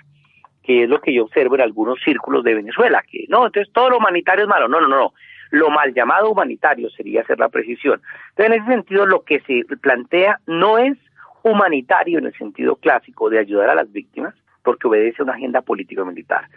[0.63, 3.91] que es lo que yo observo en algunos círculos de Venezuela, que no, entonces todo
[3.91, 4.69] lo humanitario es malo.
[4.69, 5.15] No, no, no, no.
[5.51, 8.01] Lo mal llamado humanitario sería hacer la precisión.
[8.31, 10.97] Entonces, en ese sentido, lo que se plantea no es
[11.43, 15.61] humanitario en el sentido clásico de ayudar a las víctimas, porque obedece a una agenda
[15.63, 16.49] político-militar.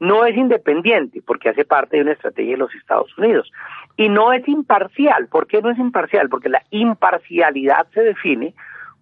[0.00, 3.50] No es independiente porque hace parte de una estrategia de los Estados Unidos.
[3.96, 5.28] Y no es imparcial.
[5.28, 6.28] ¿Por qué no es imparcial?
[6.28, 8.54] Porque la imparcialidad se define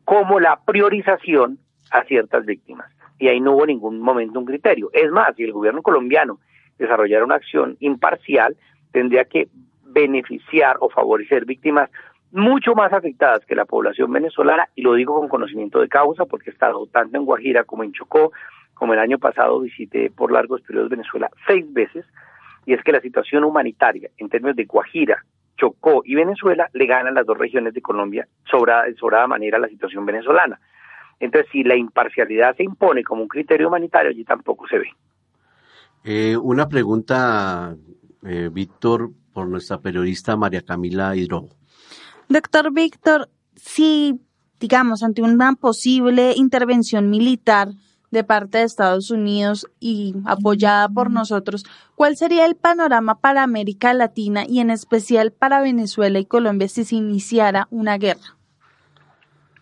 [0.04, 1.58] como la priorización
[1.90, 2.90] a ciertas víctimas.
[3.18, 4.90] Y ahí no hubo ningún momento un criterio.
[4.92, 6.38] Es más, si el gobierno colombiano
[6.78, 8.56] desarrollara una acción imparcial,
[8.92, 9.48] tendría que
[9.84, 11.90] beneficiar o favorecer víctimas
[12.32, 16.50] mucho más afectadas que la población venezolana, y lo digo con conocimiento de causa, porque
[16.50, 18.32] he estado tanto en Guajira como en Chocó,
[18.74, 22.04] como el año pasado visité por largos periodos Venezuela seis veces,
[22.64, 25.24] y es que la situación humanitaria en términos de Guajira,
[25.58, 29.68] Chocó y Venezuela le ganan las dos regiones de Colombia sobrada, de sobrada manera la
[29.68, 30.58] situación venezolana.
[31.20, 34.88] Entonces, si la imparcialidad se impone como un criterio humanitario, allí tampoco se ve.
[36.04, 37.76] Eh, una pregunta,
[38.24, 41.50] eh, Víctor, por nuestra periodista María Camila Hidrobo.
[42.28, 44.20] Doctor Víctor, si,
[44.60, 47.68] digamos, ante una posible intervención militar
[48.12, 51.64] de parte de Estados Unidos y apoyada por nosotros,
[51.96, 56.84] ¿cuál sería el panorama para América Latina y en especial para Venezuela y Colombia si
[56.84, 58.36] se iniciara una guerra?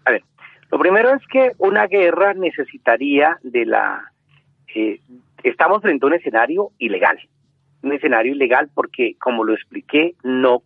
[0.04, 0.24] A ver,
[0.70, 4.12] lo primero es que una guerra necesitaría de la...
[4.74, 5.00] Eh,
[5.44, 7.18] estamos frente a un escenario ilegal,
[7.82, 10.62] un escenario ilegal porque, como lo expliqué, no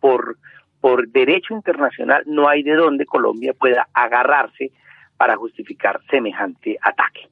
[0.00, 0.36] por,
[0.80, 4.72] por derecho internacional no hay de dónde Colombia pueda agarrarse
[5.16, 7.28] para justificar semejante ataque.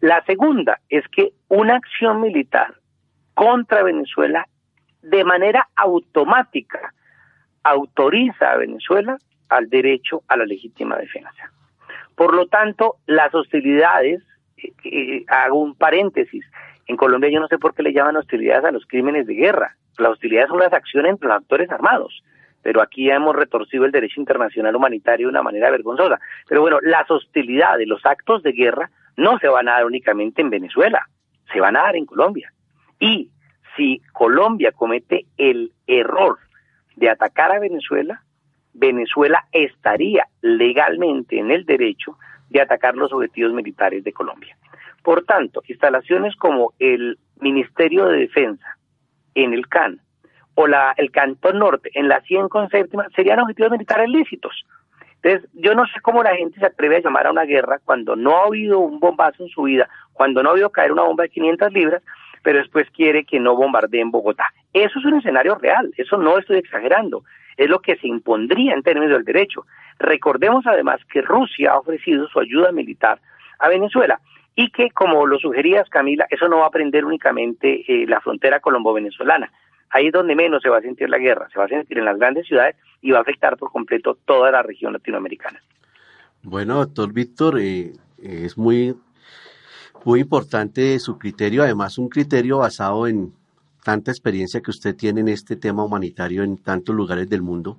[0.00, 2.74] La segunda es que una acción militar
[3.34, 4.46] contra Venezuela
[5.02, 6.94] de manera automática
[7.62, 11.52] autoriza a Venezuela al derecho a la legítima defensa.
[12.14, 14.22] Por lo tanto, las hostilidades,
[14.56, 16.44] eh, eh, hago un paréntesis,
[16.86, 19.76] en Colombia yo no sé por qué le llaman hostilidades a los crímenes de guerra.
[19.98, 22.22] Las hostilidades son las acciones entre los actores armados
[22.62, 26.20] pero aquí hemos retorcido el derecho internacional humanitario de una manera vergonzosa.
[26.48, 30.50] Pero bueno, las hostilidades, los actos de guerra no se van a dar únicamente en
[30.50, 31.06] Venezuela,
[31.52, 32.52] se van a dar en Colombia.
[32.98, 33.30] Y
[33.76, 36.38] si Colombia comete el error
[36.96, 38.22] de atacar a Venezuela,
[38.74, 42.16] Venezuela estaría legalmente en el derecho
[42.50, 44.56] de atacar los objetivos militares de Colombia.
[45.02, 48.76] Por tanto, instalaciones como el Ministerio de Defensa
[49.34, 50.00] en el CAN,
[50.60, 54.66] o la, el Cantón Norte en la 100 con séptima serían objetivos militares lícitos.
[55.22, 58.16] Entonces, yo no sé cómo la gente se atreve a llamar a una guerra cuando
[58.16, 61.22] no ha habido un bombazo en su vida, cuando no ha habido caer una bomba
[61.22, 62.02] de 500 libras,
[62.42, 64.46] pero después quiere que no bombardeen Bogotá.
[64.72, 67.22] Eso es un escenario real, eso no estoy exagerando,
[67.56, 69.64] es lo que se impondría en términos del derecho.
[70.00, 73.20] Recordemos además que Rusia ha ofrecido su ayuda militar
[73.60, 74.18] a Venezuela
[74.56, 78.58] y que, como lo sugerías Camila, eso no va a prender únicamente eh, la frontera
[78.58, 79.52] colombo-venezolana,
[79.90, 82.04] ahí es donde menos se va a sentir la guerra, se va a sentir en
[82.04, 85.62] las grandes ciudades y va a afectar por completo toda la región latinoamericana.
[86.42, 88.94] Bueno, doctor Víctor, eh, es muy,
[90.04, 93.32] muy importante su criterio, además un criterio basado en
[93.82, 97.78] tanta experiencia que usted tiene en este tema humanitario en tantos lugares del mundo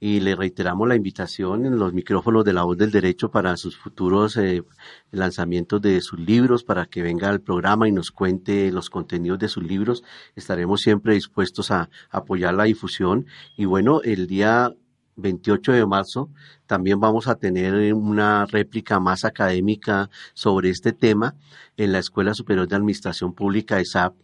[0.00, 3.76] y le reiteramos la invitación en los micrófonos de la voz del derecho para sus
[3.76, 4.62] futuros eh,
[5.10, 9.48] lanzamientos de sus libros, para que venga al programa y nos cuente los contenidos de
[9.48, 10.04] sus libros.
[10.36, 13.26] Estaremos siempre dispuestos a apoyar la difusión.
[13.56, 14.74] Y bueno, el día
[15.18, 16.30] 28 de marzo
[16.66, 21.34] también vamos a tener una réplica más académica sobre este tema
[21.76, 24.14] en la Escuela Superior de Administración Pública ESAP.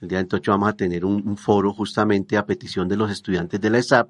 [0.00, 3.70] El día 28 vamos a tener un, foro justamente a petición de los estudiantes de
[3.70, 4.08] la ESAP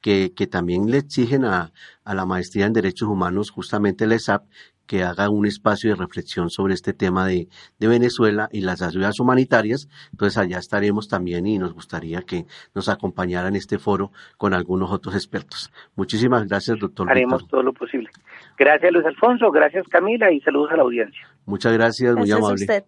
[0.00, 1.72] que, que también le exigen a,
[2.04, 4.44] a la maestría en Derechos Humanos justamente la ESAP
[4.90, 7.46] que haga un espacio de reflexión sobre este tema de,
[7.78, 9.88] de, Venezuela y las ayudas humanitarias.
[10.10, 14.90] Entonces allá estaremos también y nos gustaría que nos acompañara en este foro con algunos
[14.90, 15.72] otros expertos.
[15.94, 17.08] Muchísimas gracias, doctor.
[17.08, 18.10] Haremos todo lo posible.
[18.58, 19.52] Gracias, Luis Alfonso.
[19.52, 21.20] Gracias, Camila, y saludos a la audiencia.
[21.46, 22.54] Muchas gracias, muy amable.
[22.54, 22.84] usted.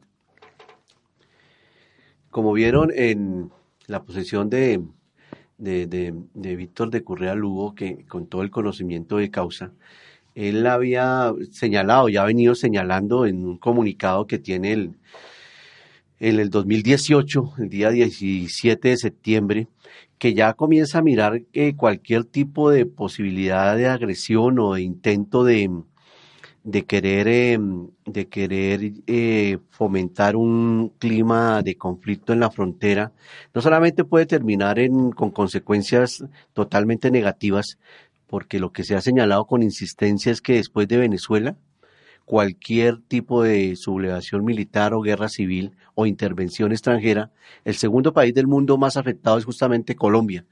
[2.30, 3.52] Como vieron en
[3.86, 4.82] la posición de,
[5.56, 9.70] de, de, de Víctor de Correa Lugo, que con todo el conocimiento de causa,
[10.34, 14.96] él había señalado, ya ha venido señalando en un comunicado que tiene el,
[16.20, 19.68] en el 2018, el día 17 de septiembre,
[20.18, 21.42] que ya comienza a mirar
[21.76, 25.68] cualquier tipo de posibilidad de agresión o de intento de,
[26.64, 33.12] de querer, em, de querer eh, fomentar un clima de conflicto en la frontera,
[33.52, 37.78] no solamente puede terminar en, con consecuencias totalmente negativas,
[38.32, 41.58] porque lo que se ha señalado con insistencia es que después de Venezuela,
[42.24, 47.30] cualquier tipo de sublevación militar o guerra civil o intervención extranjera,
[47.66, 50.46] el segundo país del mundo más afectado es justamente Colombia.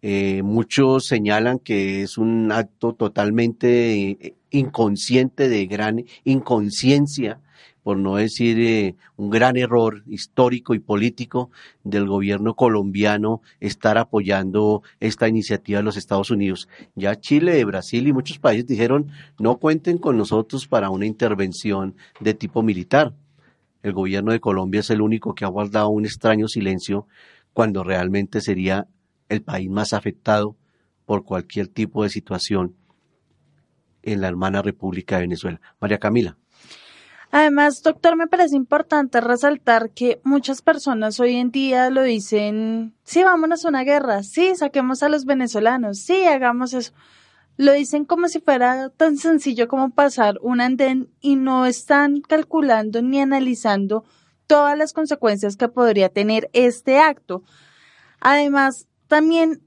[0.00, 7.42] Eh, muchos señalan que es un acto totalmente eh, inconsciente, de gran inconsciencia
[7.88, 11.50] por no decir eh, un gran error histórico y político
[11.84, 16.68] del gobierno colombiano estar apoyando esta iniciativa de los Estados Unidos.
[16.96, 22.34] Ya Chile, Brasil y muchos países dijeron no cuenten con nosotros para una intervención de
[22.34, 23.14] tipo militar.
[23.82, 27.06] El gobierno de Colombia es el único que ha guardado un extraño silencio
[27.54, 28.86] cuando realmente sería
[29.30, 30.56] el país más afectado
[31.06, 32.76] por cualquier tipo de situación
[34.02, 35.58] en la hermana República de Venezuela.
[35.80, 36.36] María Camila.
[37.30, 43.22] Además, doctor, me parece importante resaltar que muchas personas hoy en día lo dicen, sí,
[43.22, 46.92] vámonos a una guerra, sí, saquemos a los venezolanos, sí, hagamos eso.
[47.58, 53.02] Lo dicen como si fuera tan sencillo como pasar un andén y no están calculando
[53.02, 54.04] ni analizando
[54.46, 57.42] todas las consecuencias que podría tener este acto.
[58.20, 59.60] Además, también,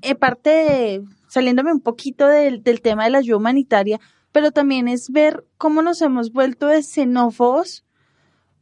[0.00, 4.00] en parte de, saliéndome un poquito del tema de la ayuda humanitaria,
[4.32, 7.84] pero también es ver cómo nos hemos vuelto de xenófobos,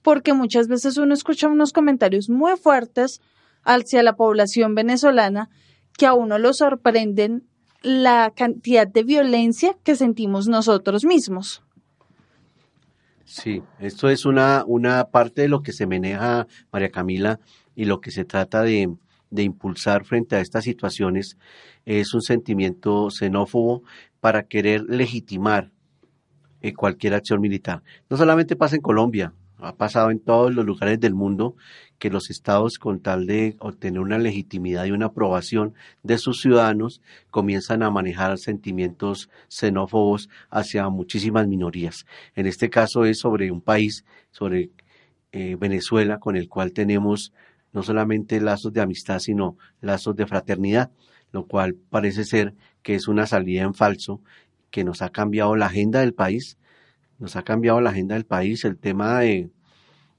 [0.02, 3.20] porque muchas veces uno escucha unos comentarios muy fuertes
[3.62, 5.48] hacia la población venezolana
[5.96, 7.46] que a uno lo sorprenden
[7.82, 11.62] la cantidad de violencia que sentimos nosotros mismos.
[13.24, 17.38] Sí, esto es una, una parte de lo que se maneja, María Camila,
[17.76, 18.92] y lo que se trata de,
[19.30, 21.38] de impulsar frente a estas situaciones
[21.84, 23.82] es un sentimiento xenófobo
[24.20, 25.70] para querer legitimar
[26.60, 27.82] eh, cualquier acción militar.
[28.08, 31.54] No solamente pasa en Colombia, ha pasado en todos los lugares del mundo
[31.98, 37.02] que los estados, con tal de obtener una legitimidad y una aprobación de sus ciudadanos,
[37.30, 42.06] comienzan a manejar sentimientos xenófobos hacia muchísimas minorías.
[42.34, 44.70] En este caso es sobre un país, sobre
[45.32, 47.32] eh, Venezuela, con el cual tenemos
[47.72, 50.90] no solamente lazos de amistad, sino lazos de fraternidad,
[51.32, 54.20] lo cual parece ser que es una salida en falso
[54.70, 56.58] que nos ha cambiado la agenda del país,
[57.18, 59.50] nos ha cambiado la agenda del país, el tema de,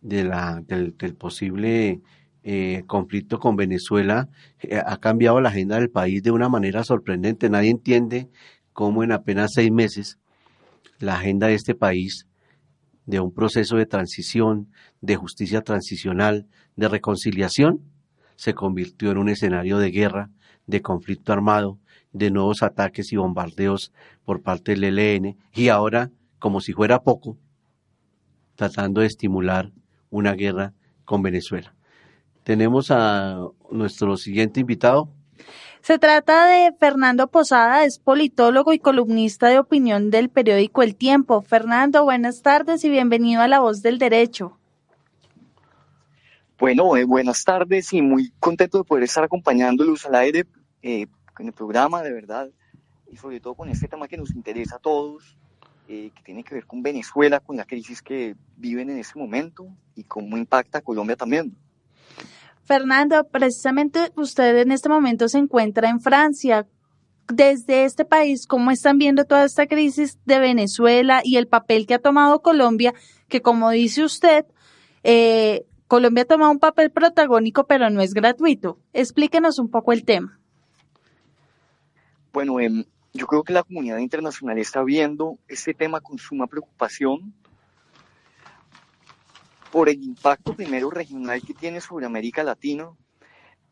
[0.01, 2.01] de la, del, posible
[2.43, 7.49] eh, conflicto con Venezuela eh, ha cambiado la agenda del país de una manera sorprendente.
[7.49, 8.29] Nadie entiende
[8.73, 10.19] cómo en apenas seis meses
[10.99, 12.27] la agenda de este país,
[13.05, 17.81] de un proceso de transición, de justicia transicional, de reconciliación,
[18.35, 20.29] se convirtió en un escenario de guerra,
[20.67, 21.79] de conflicto armado,
[22.13, 23.91] de nuevos ataques y bombardeos
[24.25, 27.37] por parte del ELN y ahora, como si fuera poco,
[28.55, 29.71] tratando de estimular
[30.09, 30.73] una guerra
[31.05, 31.73] con Venezuela.
[32.43, 35.09] Tenemos a nuestro siguiente invitado.
[35.81, 41.41] Se trata de Fernando Posada, es politólogo y columnista de opinión del periódico El Tiempo.
[41.41, 44.57] Fernando, buenas tardes y bienvenido a La Voz del Derecho.
[46.59, 50.45] Bueno, eh, buenas tardes y muy contento de poder estar acompañándolos al aire
[50.83, 51.07] eh,
[51.39, 52.49] en el programa, de verdad,
[53.11, 55.37] y sobre todo con este tema que nos interesa a todos,
[55.87, 59.67] eh, que tiene que ver con Venezuela, con la crisis que viven en este momento
[59.95, 61.55] y cómo impacta a Colombia también.
[62.63, 66.67] Fernando, precisamente usted en este momento se encuentra en Francia.
[67.27, 71.93] Desde este país, ¿cómo están viendo toda esta crisis de Venezuela y el papel que
[71.95, 72.93] ha tomado Colombia,
[73.27, 74.45] que como dice usted,
[75.03, 78.79] eh, Colombia toma un papel protagónico, pero no es gratuito?
[78.93, 80.40] Explíquenos un poco el tema.
[82.33, 87.33] Bueno, em, yo creo que la comunidad internacional está viendo este tema con suma preocupación
[89.69, 92.89] por el impacto primero regional que tiene sobre América Latina,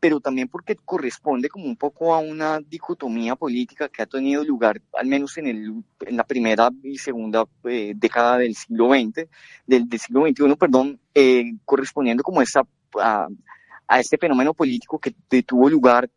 [0.01, 4.81] pero también porque corresponde como un poco a una dicotomía política que ha tenido lugar,
[4.93, 9.25] al menos en, el, en la primera y segunda eh, década del siglo XX,
[9.65, 12.63] del, del siglo XXI, perdón, eh, correspondiendo como esa,
[12.99, 13.27] a,
[13.87, 16.09] a este fenómeno político que tuvo lugar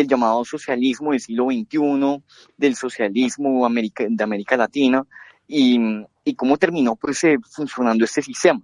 [0.00, 2.22] del llamado socialismo del siglo XXI,
[2.56, 5.04] del socialismo de América Latina
[5.46, 5.78] y,
[6.24, 8.60] y cómo terminó pues, eh, funcionando este sistema.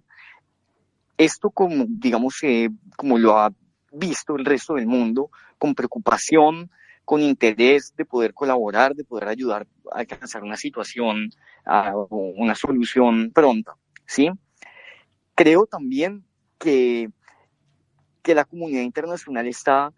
[1.18, 3.52] Esto como, digamos, eh, como lo ha
[3.92, 6.70] visto el resto del mundo, con preocupación,
[7.04, 11.30] con interés de poder colaborar, de poder ayudar a alcanzar una situación,
[11.64, 13.74] a una solución pronta,
[14.06, 14.30] ¿sí?
[15.34, 16.24] Creo también
[16.58, 17.10] que
[18.26, 19.92] que la comunidad internacional está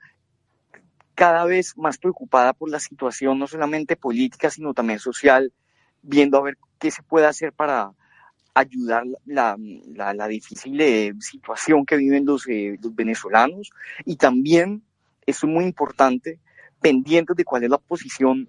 [1.18, 5.52] cada vez más preocupada por la situación, no solamente política, sino también social,
[6.00, 7.90] viendo a ver qué se puede hacer para
[8.54, 9.56] ayudar la,
[9.96, 13.72] la, difícil eh, situación que viven los, eh, los venezolanos
[14.04, 14.84] y también,
[15.26, 16.38] eso es muy importante,
[16.80, 18.48] pendientes de cuál es la posición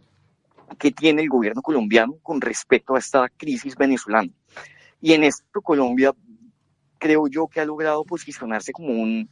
[0.78, 4.30] que tiene el gobierno colombiano con respecto a esta crisis venezolana.
[5.02, 6.14] Y en esto Colombia
[7.00, 9.28] creo yo que ha logrado posicionarse como un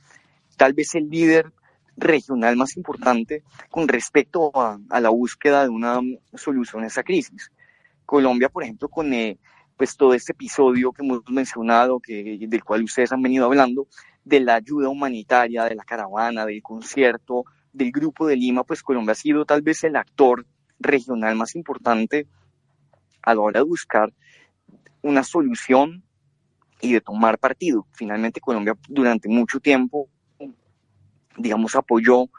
[0.58, 1.54] tal vez el líder
[1.98, 6.00] regional más importante con respecto a, la búsqueda de una
[6.36, 7.52] solución a esa crisis.
[8.06, 9.38] Colombia, por ejemplo, con eh,
[9.76, 13.88] pues todo este episodio que hemos mencionado, que, del cual ustedes han venido hablando,
[14.24, 19.12] de la ayuda humanitaria, de la caravana, del concierto, del Grupo de Lima, pues Colombia
[19.12, 20.46] ha sido tal vez el actor
[20.80, 22.28] regional más importante
[23.22, 24.14] a la hora de buscar
[25.02, 26.04] una solución
[26.82, 27.88] y de tomar partido.
[27.92, 30.10] Finalmente Colombia durante mucho tiempo
[31.38, 32.30] digamos, apoyó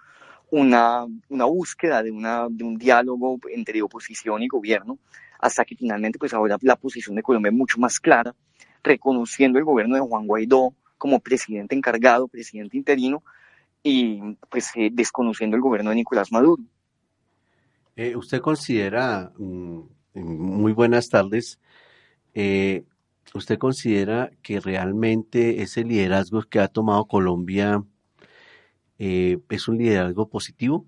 [0.51, 4.99] una, una búsqueda de, una, de un diálogo entre oposición y gobierno,
[5.39, 8.35] hasta que finalmente, pues ahora la posición de Colombia es mucho más clara,
[8.83, 13.23] reconociendo el gobierno de Juan Guaidó como presidente encargado, presidente interino,
[13.83, 14.21] y
[14.51, 16.63] pues eh, desconociendo el gobierno de Nicolás Maduro.
[17.97, 19.81] Eh, ¿Usted considera, mm,
[20.15, 21.61] muy buenas tardes,
[22.35, 22.85] eh,
[23.35, 27.83] ¿usted considera que realmente ese liderazgo que ha tomado Colombia
[28.99, 30.87] eh, es un liderazgo positivo.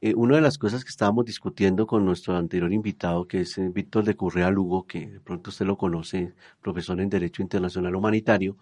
[0.00, 3.68] eh, una de las cosas que estábamos discutiendo con nuestro anterior invitado, que es eh,
[3.72, 8.56] Víctor de Currea Lugo, que de pronto usted lo conoce, profesor en Derecho Internacional Humanitario,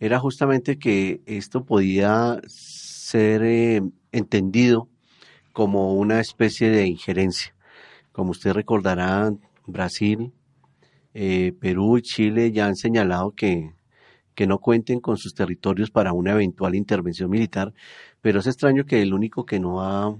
[0.00, 3.82] era justamente que esto podía ser eh,
[4.12, 4.88] entendido
[5.52, 7.54] como una especie de injerencia.
[8.12, 9.32] Como usted recordará,
[9.66, 10.32] Brasil,
[11.12, 13.72] Perú y Chile ya han señalado que,
[14.38, 17.74] que no cuenten con sus territorios para una eventual intervención militar,
[18.20, 20.16] pero es extraño que el único que no ha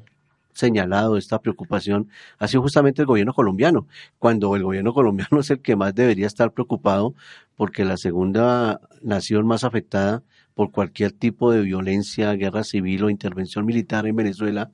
[0.55, 2.11] señalado esta preocupación
[2.41, 3.87] ha sido justamente el gobierno colombiano,
[4.19, 7.15] cuando el gobierno colombiano es el que más debería estar preocupado
[7.55, 13.65] porque la segunda nación más afectada por cualquier tipo de violencia, guerra civil o intervención
[13.67, 14.73] militar en Venezuela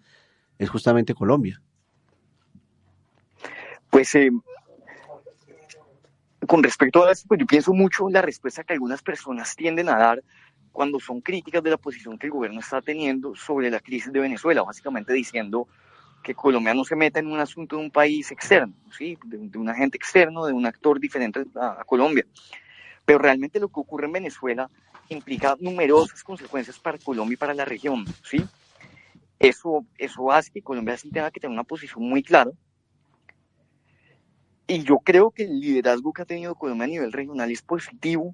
[0.59, 1.61] es justamente Colombia.
[3.91, 4.31] Pues eh,
[6.47, 9.97] con respecto a esto, pues yo pienso mucho la respuesta que algunas personas tienden a
[9.97, 10.23] dar
[10.73, 14.19] cuando son críticas de la posición que el gobierno está teniendo sobre la crisis de
[14.19, 15.69] Venezuela, básicamente diciendo
[16.25, 19.17] que Colombia no se meta en un asunto de un país externo, ¿sí?
[19.25, 22.27] de, un agente externo, de un actor diferente a, Colombia.
[23.05, 24.69] Pero realmente lo que ocurre en Venezuela
[25.11, 28.05] implica numerosas consecuencias para Colombia y para la región.
[28.23, 28.45] ¿sí?
[29.39, 32.51] Eso, eso hace que Colombia sí tenga que tener una posición muy clara.
[34.67, 38.33] Y yo creo que el liderazgo que ha tenido Colombia a nivel regional es positivo,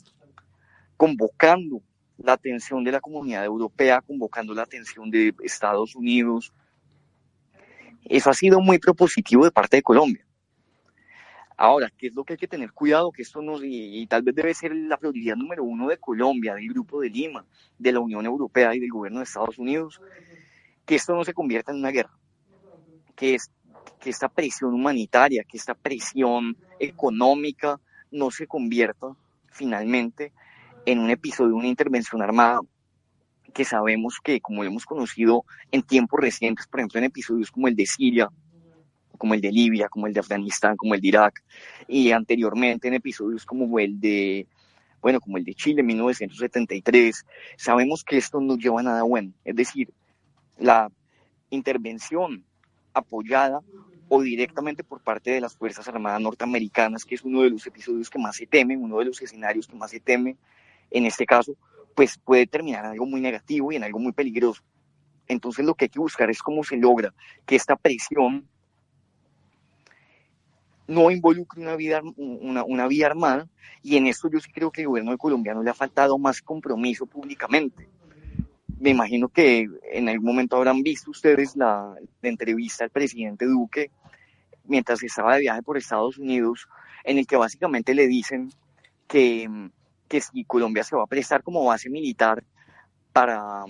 [0.97, 1.83] convocando
[2.19, 6.53] la atención de la comunidad europea, convocando la atención de Estados Unidos.
[8.05, 10.25] Eso ha sido muy propositivo de parte de Colombia.
[11.57, 13.13] Ahora, ¿qué es lo que hay que tener cuidado?
[13.13, 16.69] Que esto no, y, tal vez debe ser la prioridad número uno de Colombia, del
[16.69, 17.45] Grupo de Lima,
[17.79, 20.01] de la Unión Europea y del gobierno de Estados Unidos,
[20.87, 22.17] que esto no se convierta en una guerra,
[23.15, 23.37] que,
[24.01, 27.79] que esta presión humanitaria, que esta presión económica
[28.11, 29.15] no se convierta
[29.53, 30.33] finalmente
[30.87, 32.61] en un episodio de una intervención armada
[33.53, 37.77] que sabemos que, como hemos conocido en tiempos recientes, por ejemplo, en episodios como el
[37.77, 38.29] de Siria,
[39.19, 41.45] como el de Libia, como el de Afganistán, como el de Irak,
[41.89, 44.47] y anteriormente en episodios como el de,
[45.03, 47.27] bueno, como el de Chile en 1973,
[47.57, 49.33] sabemos que esto no lleva a nada bueno.
[49.45, 49.93] Es decir,
[50.59, 50.91] la
[51.51, 52.45] intervención
[52.95, 53.61] apoyada
[54.09, 58.11] o directamente por parte de las Fuerzas Armadas norteamericanas, que es uno de los episodios
[58.11, 60.37] que más se temen, uno de los escenarios que más se teme
[60.91, 61.55] en este caso,
[61.95, 64.63] pues puede terminar en algo muy negativo y en algo muy peligroso.
[65.29, 67.15] Entonces lo que hay que buscar es cómo se logra
[67.47, 68.49] que esta presión
[70.89, 73.49] no involucre una, vida, una, una vía armada
[73.81, 76.19] y en esto yo sí creo que el gobierno de Colombia no le ha faltado
[76.19, 77.89] más compromiso públicamente.
[78.81, 83.91] Me imagino que en algún momento habrán visto ustedes la, la entrevista al presidente Duque
[84.65, 86.67] mientras estaba de viaje por Estados Unidos,
[87.05, 88.51] en el que básicamente le dicen
[89.07, 89.49] que
[90.11, 92.43] que si Colombia se va a prestar como base militar
[93.13, 93.65] para,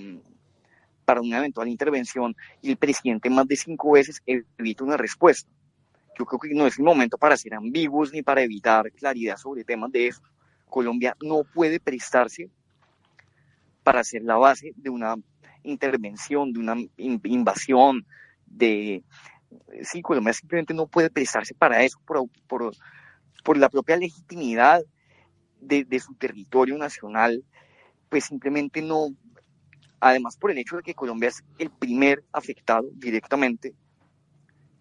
[1.04, 5.50] para una eventual intervención y el presidente más de cinco veces evita una respuesta.
[6.18, 9.64] Yo creo que no es el momento para ser ambiguos ni para evitar claridad sobre
[9.64, 10.22] temas de eso.
[10.64, 12.48] Colombia no puede prestarse
[13.82, 15.16] para ser la base de una
[15.62, 18.06] intervención, de una invasión,
[18.46, 19.02] de...
[19.82, 22.72] Sí, Colombia simplemente no puede prestarse para eso por, por,
[23.42, 24.80] por la propia legitimidad
[25.60, 27.44] de, su territorio nacional,
[28.08, 29.08] pues simplemente no,
[30.00, 33.74] además por el hecho de que Colombia es el primer afectado directamente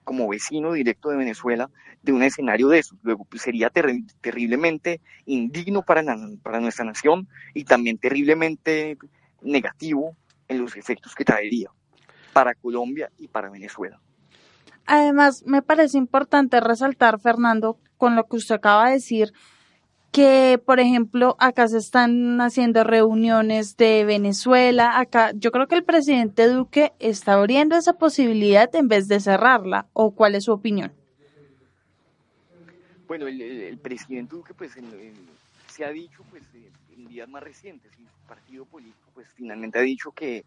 [0.10, 1.70] como vecino directo de Venezuela
[2.02, 2.96] de un escenario de eso.
[3.04, 6.04] Luego pues, sería terriblemente indigno para,
[6.42, 8.98] para nuestra nación y también terriblemente
[9.44, 10.16] negativo
[10.48, 11.70] en los efectos que traería
[12.34, 14.02] para Colombia y para Venezuela.
[14.88, 19.32] Además, me parece importante resaltar, Fernando, con lo que usted acaba de decir,
[20.12, 25.84] que, por ejemplo, acá se están haciendo reuniones de Venezuela, acá yo creo que el
[25.84, 30.92] presidente Duque está abriendo esa posibilidad en vez de cerrarla, ¿o cuál es su opinión?
[33.08, 34.72] Bueno, el, presidente Duque, pues,
[35.68, 36.44] se ha dicho, pues,
[36.96, 40.44] en días más recientes, y su partido político, pues, finalmente ha dicho que,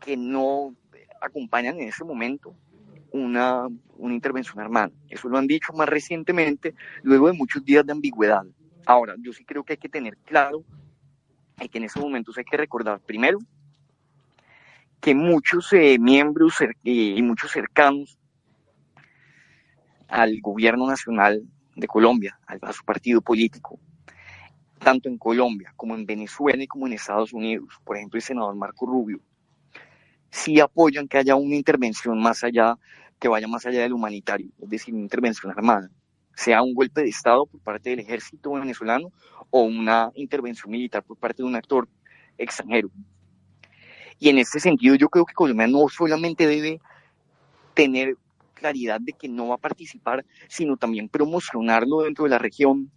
[0.00, 0.74] que no
[1.20, 2.54] acompañan en ese momento
[3.16, 4.90] una, una intervención armada.
[5.08, 8.44] Eso lo han dicho más recientemente, luego de muchos días de ambigüedad.
[8.84, 10.64] Ahora, yo sí creo que hay que tener claro
[11.56, 13.38] que en esos momentos hay que recordar primero
[15.00, 18.18] que muchos eh, miembros y muchos cercanos
[20.08, 21.42] al gobierno nacional
[21.74, 23.78] de Colombia, a su partido político,
[24.78, 28.54] tanto en Colombia como en Venezuela y como en Estados Unidos, por ejemplo el senador
[28.54, 29.20] Marco Rubio,
[30.30, 32.78] sí apoyan que haya una intervención más allá,
[33.18, 35.90] que vaya más allá del humanitario, es decir, una intervención armada,
[36.34, 39.10] sea un golpe de Estado por parte del ejército venezolano
[39.50, 41.88] o una intervención militar por parte de un actor
[42.36, 42.90] extranjero.
[44.18, 46.80] Y en este sentido yo creo que Colombia no solamente debe
[47.74, 48.16] tener
[48.54, 52.90] claridad de que no va a participar, sino también promocionarlo dentro de la región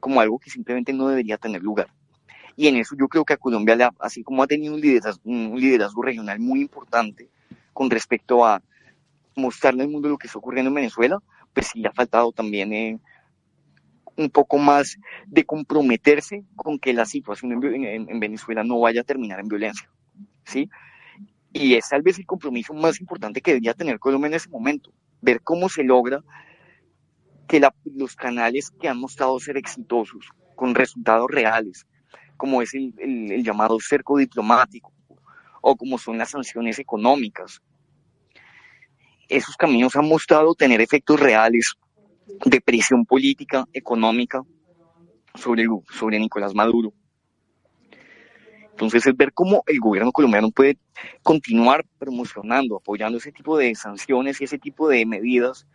[0.00, 1.88] como algo que simplemente no debería tener lugar.
[2.54, 5.60] Y en eso yo creo que a Colombia, así como ha tenido un liderazgo, un
[5.60, 7.28] liderazgo regional muy importante
[7.72, 8.62] con respecto a
[9.36, 11.18] mostrarle al mundo lo que está ocurriendo en Venezuela,
[11.52, 12.98] pues sí ha faltado también eh,
[14.16, 19.40] un poco más de comprometerse con que la situación en, Venezuela no vaya a terminar
[19.40, 19.88] en violencia,
[20.44, 20.68] ¿sí?
[21.52, 24.92] Y es tal vez el compromiso más importante que debería tener Colombia en ese momento,
[25.20, 26.22] ver cómo se logra
[27.46, 31.86] que los canales que han mostrado ser exitosos, con resultados reales,
[32.36, 34.92] como es el, el llamado cerco diplomático
[35.60, 37.60] o como son las sanciones económicas,
[39.28, 41.74] esos caminos han mostrado tener efectos reales
[42.44, 44.42] de presión política, económica
[45.34, 46.92] sobre, sobre Nicolás Maduro.
[48.70, 50.76] Entonces es ver cómo el gobierno colombiano puede
[51.22, 55.66] continuar promocionando, apoyando ese tipo de sanciones y ese tipo de medidas,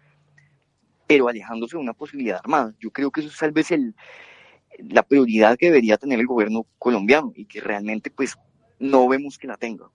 [1.07, 2.75] pero alejándose de una posibilidad armada.
[2.79, 3.95] Yo creo que eso es tal vez el,
[4.77, 8.37] la prioridad que debería tener el gobierno colombiano y que realmente pues
[8.77, 9.89] no vemos que la tenga.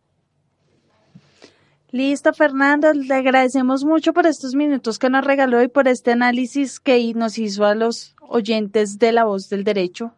[1.92, 6.80] Listo, Fernando, le agradecemos mucho por estos minutos que nos regaló y por este análisis
[6.80, 10.12] que nos hizo a los oyentes de La Voz del Derecho.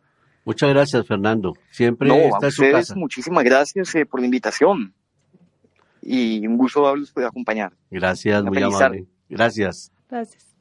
[0.45, 1.53] Muchas gracias, Fernando.
[1.71, 4.95] Siempre no, está a ustedes, Muchísimas gracias eh, por la invitación
[6.01, 7.75] y un gusto haberlos podido acompañar.
[7.91, 9.07] Gracias, muy amable.
[9.29, 9.93] Gracias.
[10.09, 10.57] Gracias.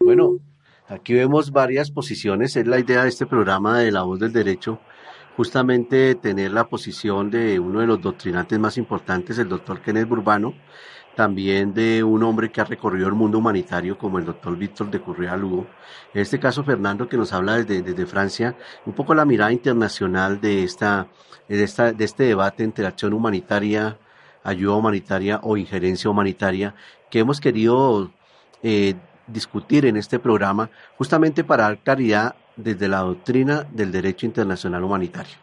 [0.00, 0.38] Bueno,
[0.88, 2.56] aquí vemos varias posiciones.
[2.56, 4.80] Es la idea de este programa de La Voz del Derecho
[5.36, 10.54] justamente tener la posición de uno de los doctrinantes más importantes, el doctor Kenneth Burbano,
[11.14, 15.00] también de un hombre que ha recorrido el mundo humanitario como el doctor Víctor de
[15.00, 15.66] Currea Lugo.
[16.14, 18.56] En este caso, Fernando, que nos habla desde, desde Francia,
[18.86, 21.08] un poco la mirada internacional de, esta,
[21.48, 23.98] de, esta, de este debate entre acción humanitaria,
[24.42, 26.74] ayuda humanitaria o injerencia humanitaria,
[27.10, 28.10] que hemos querido
[28.62, 28.94] eh,
[29.26, 35.34] discutir en este programa, justamente para dar claridad desde la doctrina del derecho internacional humanitario.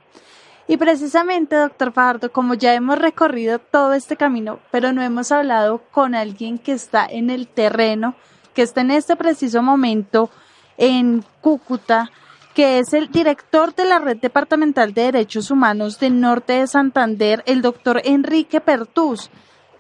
[0.68, 5.80] Y precisamente, doctor Fajardo, como ya hemos recorrido todo este camino, pero no hemos hablado
[5.92, 8.14] con alguien que está en el terreno,
[8.54, 10.30] que está en este preciso momento
[10.78, 12.12] en Cúcuta,
[12.54, 17.42] que es el director de la Red Departamental de Derechos Humanos del Norte de Santander,
[17.48, 19.32] el doctor Enrique Pertús.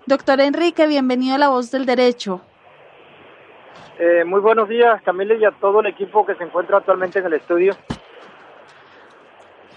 [0.08, 2.42] Doctor Enrique, bienvenido a La Voz del Derecho.
[4.02, 7.26] Eh, muy buenos días, Camila, y a todo el equipo que se encuentra actualmente en
[7.26, 7.76] el estudio.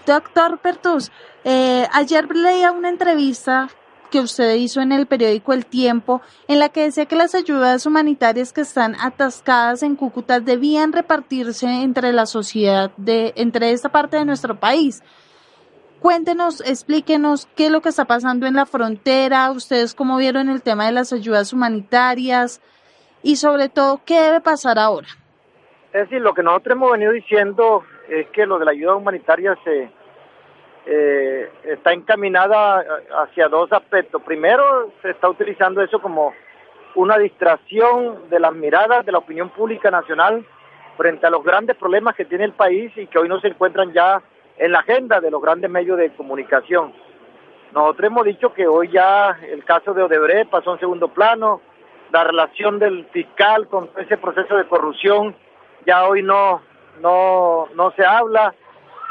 [0.05, 1.11] Doctor Pertus,
[1.43, 3.67] eh, ayer leía una entrevista
[4.09, 7.85] que usted hizo en el periódico El Tiempo, en la que decía que las ayudas
[7.85, 14.15] humanitarias que están atascadas en Cúcuta debían repartirse entre la sociedad, de, entre esta parte
[14.15, 15.03] de nuestro país.
[15.99, 20.61] Cuéntenos, explíquenos qué es lo que está pasando en la frontera, ustedes cómo vieron el
[20.61, 22.61] tema de las ayudas humanitarias,
[23.23, 25.07] y sobre todo, ¿qué debe pasar ahora?
[25.93, 29.57] Es decir, lo que nosotros hemos venido diciendo es que lo de la ayuda humanitaria
[29.63, 29.89] se
[30.85, 32.83] eh, está encaminada
[33.23, 34.21] hacia dos aspectos.
[34.23, 36.33] Primero, se está utilizando eso como
[36.95, 40.45] una distracción de las miradas de la opinión pública nacional
[40.97, 43.93] frente a los grandes problemas que tiene el país y que hoy no se encuentran
[43.93, 44.21] ya
[44.57, 46.93] en la agenda de los grandes medios de comunicación.
[47.73, 51.61] Nosotros hemos dicho que hoy ya el caso de Odebrecht pasó en segundo plano,
[52.13, 55.35] la relación del fiscal con ese proceso de corrupción
[55.85, 56.61] ya hoy no,
[57.01, 58.53] no, no se habla.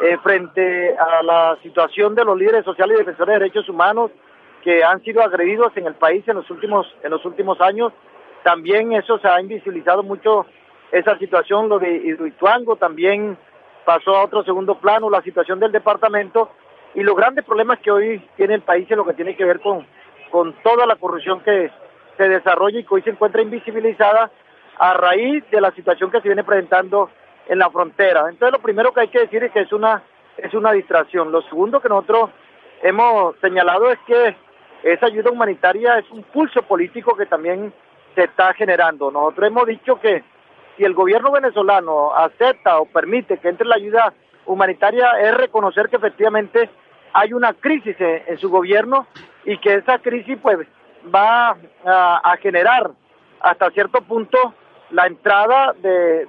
[0.02, 4.10] Eh, frente a la situación de los líderes sociales y defensores de derechos humanos
[4.64, 7.92] que han sido agredidos en el país en los últimos, en los últimos años,
[8.42, 10.46] también eso se ha invisibilizado mucho
[10.90, 13.36] esa situación, lo de Hidroituango también
[13.84, 16.50] pasó a otro segundo plano, la situación del departamento
[16.94, 19.60] y los grandes problemas que hoy tiene el país en lo que tiene que ver
[19.60, 19.86] con,
[20.30, 21.70] con toda la corrupción que,
[22.22, 24.30] se desarrolla y que hoy se encuentra invisibilizada
[24.78, 27.10] a raíz de la situación que se viene presentando
[27.48, 28.26] en la frontera.
[28.28, 30.02] Entonces lo primero que hay que decir es que es una
[30.36, 31.30] es una distracción.
[31.30, 32.30] Lo segundo que nosotros
[32.82, 34.36] hemos señalado es que
[34.82, 37.72] esa ayuda humanitaria es un pulso político que también
[38.14, 39.10] se está generando.
[39.10, 40.22] Nosotros hemos dicho que
[40.76, 44.12] si el gobierno venezolano acepta o permite que entre la ayuda
[44.46, 46.70] humanitaria es reconocer que efectivamente
[47.12, 49.06] hay una crisis en su gobierno
[49.44, 50.66] y que esa crisis pues
[51.14, 52.90] va a, generar
[53.40, 54.54] hasta cierto punto
[54.90, 56.26] la entrada de,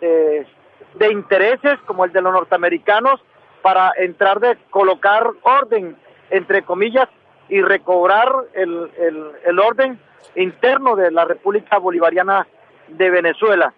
[0.00, 0.46] de,
[0.94, 3.20] de, intereses como el de los norteamericanos
[3.62, 5.96] para entrar de colocar orden,
[6.30, 7.08] entre comillas,
[7.48, 10.00] y recobrar el, el, el orden
[10.34, 12.46] interno de la República Bolivariana
[12.88, 13.72] de Venezuela.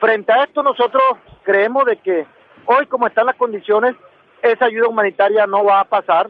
[0.00, 1.02] Frente a esto nosotros
[1.44, 2.26] creemos de que
[2.66, 3.94] hoy como están las condiciones,
[4.42, 6.28] esa ayuda humanitaria no va a pasar,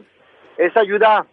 [0.57, 1.25] esa ayuda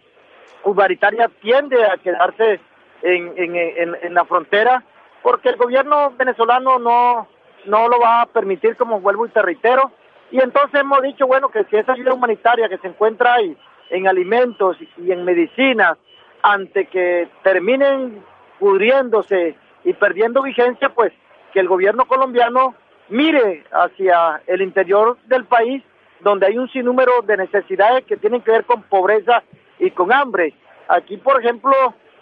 [0.65, 2.61] humanitaria tiende a quedarse
[3.03, 4.83] en, la frontera,
[5.23, 7.29] porque el gobierno venezolano no,
[7.67, 9.91] no lo va a permitir, como vuelvo y te reitero.
[10.31, 13.57] Y entonces hemos dicho, bueno, que si esa ayuda humanitaria que se encuentra ahí
[13.91, 15.99] en alimentos y en medicinas,
[16.43, 18.23] ante que terminen
[18.59, 21.13] pudriéndose y perdiendo vigencia, pues
[21.53, 22.75] que el gobierno colombiano
[23.09, 25.83] mire hacia el interior del país,
[26.21, 29.43] donde hay un sinnúmero de necesidades que tienen que ver con pobreza
[29.79, 30.55] y con hambre.
[30.89, 31.73] Aquí, por ejemplo,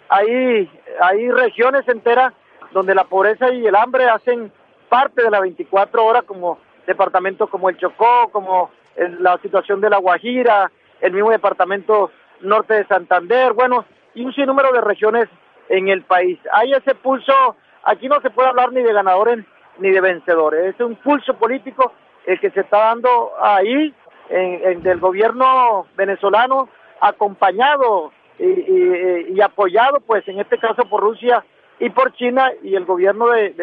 [0.09, 0.69] hay,
[1.01, 2.33] hay regiones enteras
[2.71, 4.51] donde la pobreza y el hambre hacen
[4.89, 9.97] parte de las 24 horas, como departamentos como el Chocó, como la situación de La
[9.97, 15.27] Guajira, el mismo departamento norte de Santander, bueno, y un sinnúmero de regiones
[15.69, 16.39] en el país.
[16.51, 19.45] Hay ese pulso, aquí no se puede hablar ni de ganadores
[19.79, 21.93] ni de vencedores, es un pulso político
[22.25, 23.93] el que se está dando ahí
[24.29, 26.69] en, del gobierno venezolano,
[27.01, 31.43] acompañado y, apoyado, pues en este caso por Rusia
[31.79, 33.53] y por China y el gobierno de,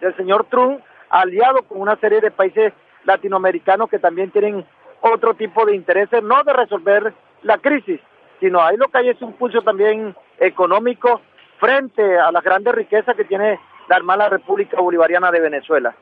[0.00, 2.72] del señor Trump, aliado con una serie de países
[3.04, 4.64] latinoamericanos que también tienen
[5.00, 7.12] otro tipo de intereses, no de resolver
[7.42, 8.00] la crisis,
[8.40, 11.20] sino ahí lo que hay es un pulso también económico
[11.58, 15.94] frente a las grandes riquezas que tiene la hermana República Bolivariana de Venezuela.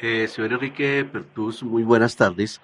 [0.00, 2.60] Eh, señor Enrique Pertús, muy buenas tardes.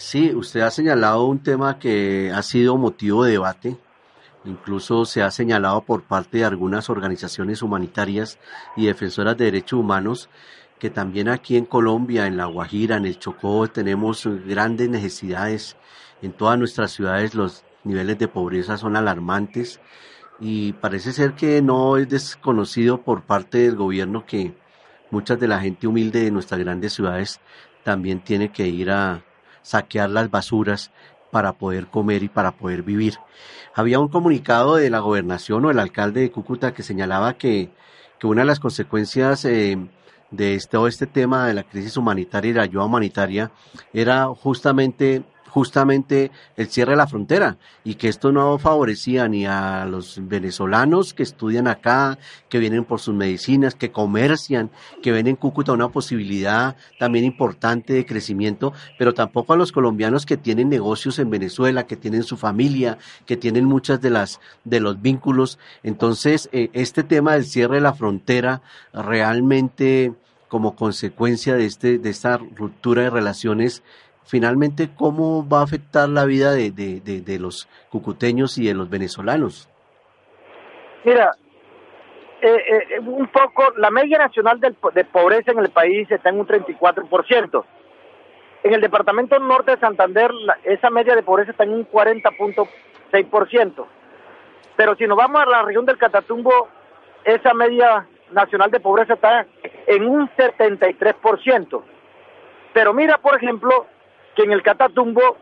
[0.00, 3.76] Sí, usted ha señalado un tema que ha sido motivo de debate.
[4.46, 8.38] Incluso se ha señalado por parte de algunas organizaciones humanitarias
[8.76, 10.30] y defensoras de derechos humanos
[10.78, 15.76] que también aquí en Colombia, en La Guajira, en el Chocó, tenemos grandes necesidades.
[16.22, 19.80] En todas nuestras ciudades los niveles de pobreza son alarmantes
[20.40, 24.54] y parece ser que no es desconocido por parte del gobierno que
[25.10, 27.38] muchas de la gente humilde de nuestras grandes ciudades
[27.84, 29.22] también tiene que ir a
[29.62, 30.90] saquear las basuras
[31.30, 33.18] para poder comer y para poder vivir.
[33.74, 37.70] Había un comunicado de la gobernación o el alcalde de Cúcuta que señalaba que,
[38.18, 39.78] que una de las consecuencias eh,
[40.30, 43.50] de este, este tema de la crisis humanitaria y la ayuda humanitaria
[43.92, 49.84] era justamente justamente el cierre de la frontera y que esto no favorecía ni a
[49.84, 54.70] los venezolanos que estudian acá, que vienen por sus medicinas, que comercian,
[55.02, 60.26] que ven en Cúcuta una posibilidad también importante de crecimiento, pero tampoco a los colombianos
[60.26, 64.80] que tienen negocios en Venezuela, que tienen su familia, que tienen muchas de las de
[64.80, 65.58] los vínculos.
[65.82, 70.14] Entonces, eh, este tema del cierre de la frontera realmente
[70.48, 73.82] como consecuencia de este de esta ruptura de relaciones
[74.24, 79.68] finalmente cómo va a afectar la vida de, de, los cucuteños y de los venezolanos.
[81.04, 81.32] Mira,
[82.40, 86.40] eh, eh, un poco, la media nacional de, de pobreza en el país está en
[86.40, 87.64] un 34%.
[88.62, 90.30] En el departamento norte de Santander,
[90.64, 93.86] esa media de pobreza está en un 40.6%.
[94.76, 96.68] Pero si nos vamos a la región del Catatumbo,
[97.24, 99.46] esa media nacional de pobreza está
[99.86, 101.82] en un 73%.
[102.72, 103.86] Pero mira, por ejemplo,
[104.40, 105.36] que en el Catatumbo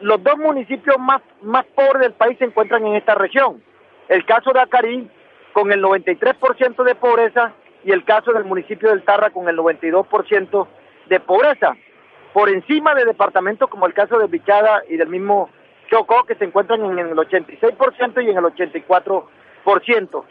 [0.00, 3.62] los dos municipios más, más pobres del país se encuentran en esta región.
[4.08, 5.10] El caso de Acarí
[5.54, 7.54] con el 93% de pobreza
[7.84, 10.68] y el caso del municipio del Tarra con el 92%
[11.08, 11.74] de pobreza.
[12.34, 15.48] Por encima de departamentos como el caso de Bichada y del mismo
[15.90, 20.24] Chocó que se encuentran en el 86% y en el 84%.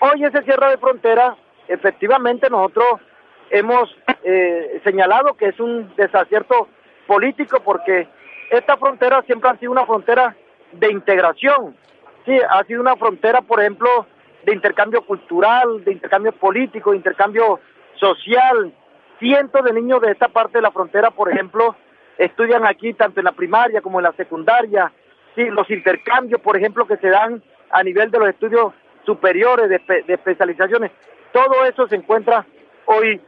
[0.00, 1.36] Hoy ese cierre de frontera,
[1.68, 3.00] efectivamente nosotros
[3.50, 3.94] hemos
[4.24, 6.68] eh, señalado que es un desacierto
[7.12, 8.08] político porque
[8.50, 10.34] esta frontera siempre ha sido una frontera
[10.72, 11.76] de integración,
[12.24, 14.06] sí, ha sido una frontera, por ejemplo,
[14.44, 17.60] de intercambio cultural, de intercambio político, de intercambio
[17.96, 18.72] social.
[19.18, 21.76] Cientos de niños de esta parte de la frontera, por ejemplo,
[22.16, 24.90] estudian aquí tanto en la primaria como en la secundaria.
[25.34, 28.72] Sí, los intercambios, por ejemplo, que se dan a nivel de los estudios
[29.04, 30.90] superiores de, de especializaciones,
[31.30, 32.46] todo eso se encuentra
[32.86, 33.20] hoy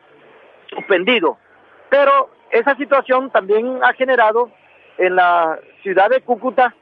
[0.71, 1.37] suspendido.
[1.91, 4.49] Pero esa situación también ha generado
[4.97, 6.73] en la ciudad de Cúcuta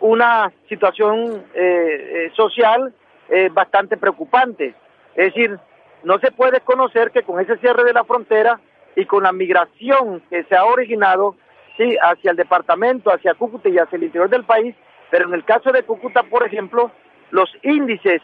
[0.00, 2.92] una situación eh, eh, social
[3.30, 4.74] eh, bastante preocupante.
[5.14, 5.58] Es decir,
[6.04, 8.60] no se puede conocer que con ese cierre de la frontera
[8.94, 11.34] y con la migración que se ha originado
[11.78, 14.74] sí, hacia el departamento, hacia Cúcuta y hacia el interior del país,
[15.10, 16.90] pero en el caso de Cúcuta, por ejemplo,
[17.30, 18.20] los índices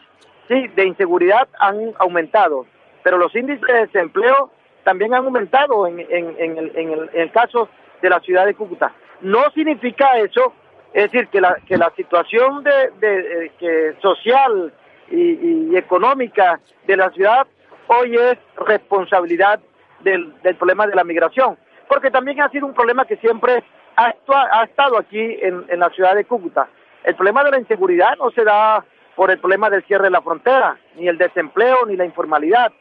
[0.47, 2.67] sí, de inseguridad han aumentado,
[3.01, 4.51] pero los índices de desempleo
[4.89, 7.69] también han aumentado en, en, el, en, el, caso
[8.01, 8.91] de la ciudad de Cúcuta.
[9.21, 10.51] No significa eso,
[10.91, 14.73] es decir, que la, que la situación de, de, que social
[15.11, 17.45] y, económica de la ciudad
[17.85, 19.59] hoy es responsabilidad
[19.99, 21.55] del, problema de la migración,
[21.87, 23.63] porque también ha sido un problema que siempre
[23.95, 26.67] ha, estado aquí en, en la ciudad de Cúcuta.
[27.03, 28.83] El problema de la inseguridad no se da
[29.15, 32.71] por el problema del cierre de la frontera, ni el desempleo, ni la informalidad.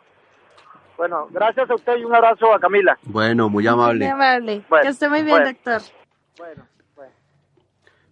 [0.97, 2.99] Bueno, gracias a usted y un abrazo a Camila.
[3.03, 4.03] Bueno, muy amable.
[4.05, 4.61] Muy amable.
[4.81, 5.81] que esté muy bien, doctor.
[6.37, 6.65] Bueno,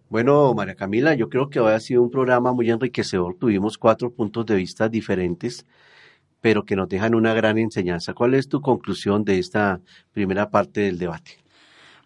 [0.10, 0.54] bueno.
[0.54, 3.36] María Camila, yo creo que hoy ha sido un programa muy enriquecedor.
[3.36, 5.66] Tuvimos cuatro puntos de vista diferentes,
[6.42, 8.14] pero que nos dejan una gran enseñanza.
[8.14, 9.82] ¿Cuál es tu conclusión de esta
[10.12, 11.38] primera parte del debate?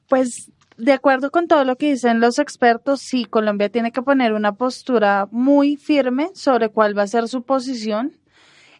[0.07, 4.33] Pues de acuerdo con todo lo que dicen los expertos, sí, Colombia tiene que poner
[4.33, 8.17] una postura muy firme sobre cuál va a ser su posición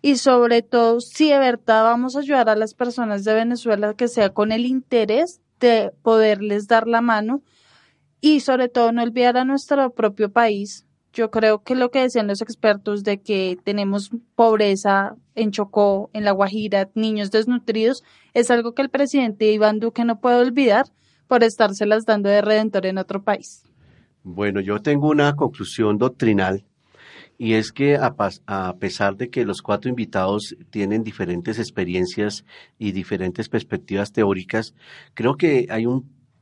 [0.01, 4.07] y sobre todo si de verdad vamos a ayudar a las personas de Venezuela que
[4.07, 7.43] sea con el interés de poderles dar la mano
[8.22, 10.86] y sobre todo no olvidar a nuestro propio país.
[11.11, 16.24] Yo creo que lo que decían los expertos de que tenemos pobreza en Chocó, en
[16.24, 18.03] La Guajira, niños desnutridos,
[18.34, 20.86] es algo que el presidente Iván Duque no puede olvidar
[21.28, 23.63] por estárselas dando de redentor en otro país.
[24.24, 26.63] Bueno, yo tengo una conclusión doctrinal
[27.38, 32.45] y es que a, pesar de que los cuatro invitados tienen diferentes experiencias
[32.78, 34.76] y diferentes perspectivas teóricas,
[35.15, 35.88] creo que hay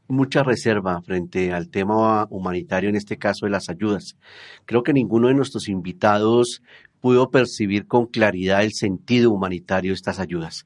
[0.09, 4.17] mucha reserva frente al tema humanitario, en este caso de las ayudas.
[4.65, 6.61] Creo que ninguno de nuestros invitados
[6.99, 10.65] pudo percibir con claridad el sentido humanitario de estas ayudas.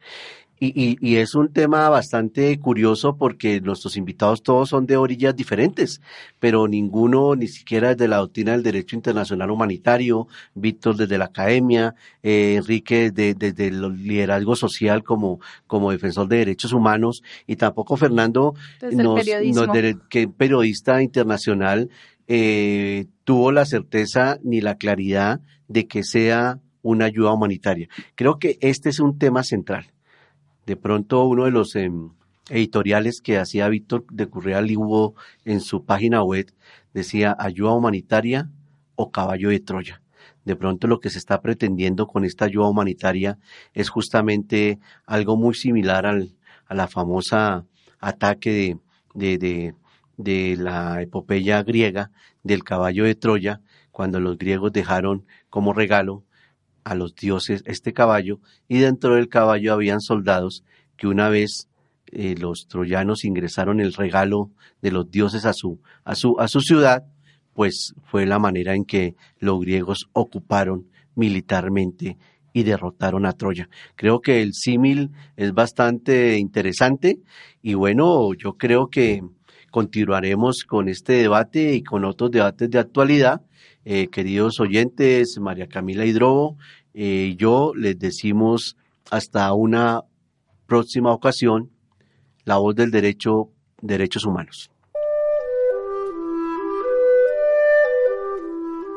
[0.65, 6.01] Y, y, es un tema bastante curioso porque nuestros invitados todos son de orillas diferentes,
[6.39, 11.95] pero ninguno ni siquiera desde la doctrina del derecho internacional humanitario, Víctor desde la academia,
[12.21, 18.55] eh, Enrique desde el liderazgo social como, como defensor de derechos humanos y tampoco Fernando,
[18.89, 19.21] nos,
[20.09, 21.89] que periodista internacional,
[22.27, 27.89] eh, tuvo la certeza ni la claridad de que sea una ayuda humanitaria.
[28.15, 29.93] Creo que este es un tema central
[30.65, 32.11] de pronto uno de los em,
[32.49, 36.51] editoriales que hacía Víctor de Currea Libo en su página web
[36.93, 38.49] decía ayuda humanitaria
[38.95, 40.01] o caballo de Troya.
[40.45, 43.39] De pronto lo que se está pretendiendo con esta ayuda humanitaria
[43.73, 46.35] es justamente algo muy similar al,
[46.67, 47.65] a la famosa
[47.99, 48.79] ataque
[49.13, 49.73] de, de,
[50.17, 52.11] de la epopeya griega
[52.43, 53.61] del caballo de Troya,
[53.91, 56.23] cuando los griegos dejaron como regalo
[56.83, 60.63] a los dioses este caballo y dentro del caballo habían soldados
[60.97, 61.67] que una vez
[62.07, 66.61] eh, los troyanos ingresaron el regalo de los dioses a su, a su, a su
[66.61, 67.05] ciudad,
[67.53, 72.17] pues fue la manera en que los griegos ocuparon militarmente
[72.53, 73.67] y derrotaron a Troya.
[73.95, 77.19] Creo que el símil es bastante interesante
[77.61, 79.23] y bueno, yo creo que
[79.73, 83.41] continuaremos con este debate y con otros debates de actualidad
[83.85, 86.57] eh, queridos oyentes, María Camila Hidrobo,
[86.93, 88.77] eh, yo les decimos
[89.09, 90.03] hasta una
[90.67, 91.71] próxima ocasión,
[92.45, 93.49] la voz del derecho,
[93.81, 94.69] derechos humanos.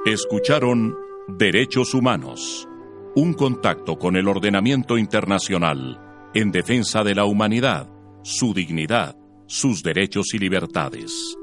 [0.04, 0.94] Escucharon
[1.38, 2.68] Derechos Humanos,
[3.14, 7.88] un contacto con el ordenamiento internacional en defensa de la humanidad,
[8.22, 9.16] su dignidad,
[9.46, 11.36] sus derechos y libertades.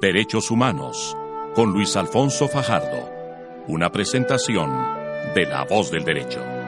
[0.00, 1.16] Derechos Humanos
[1.54, 3.08] con Luis Alfonso Fajardo.
[3.68, 4.70] Una presentación
[5.34, 6.61] de La Voz del Derecho.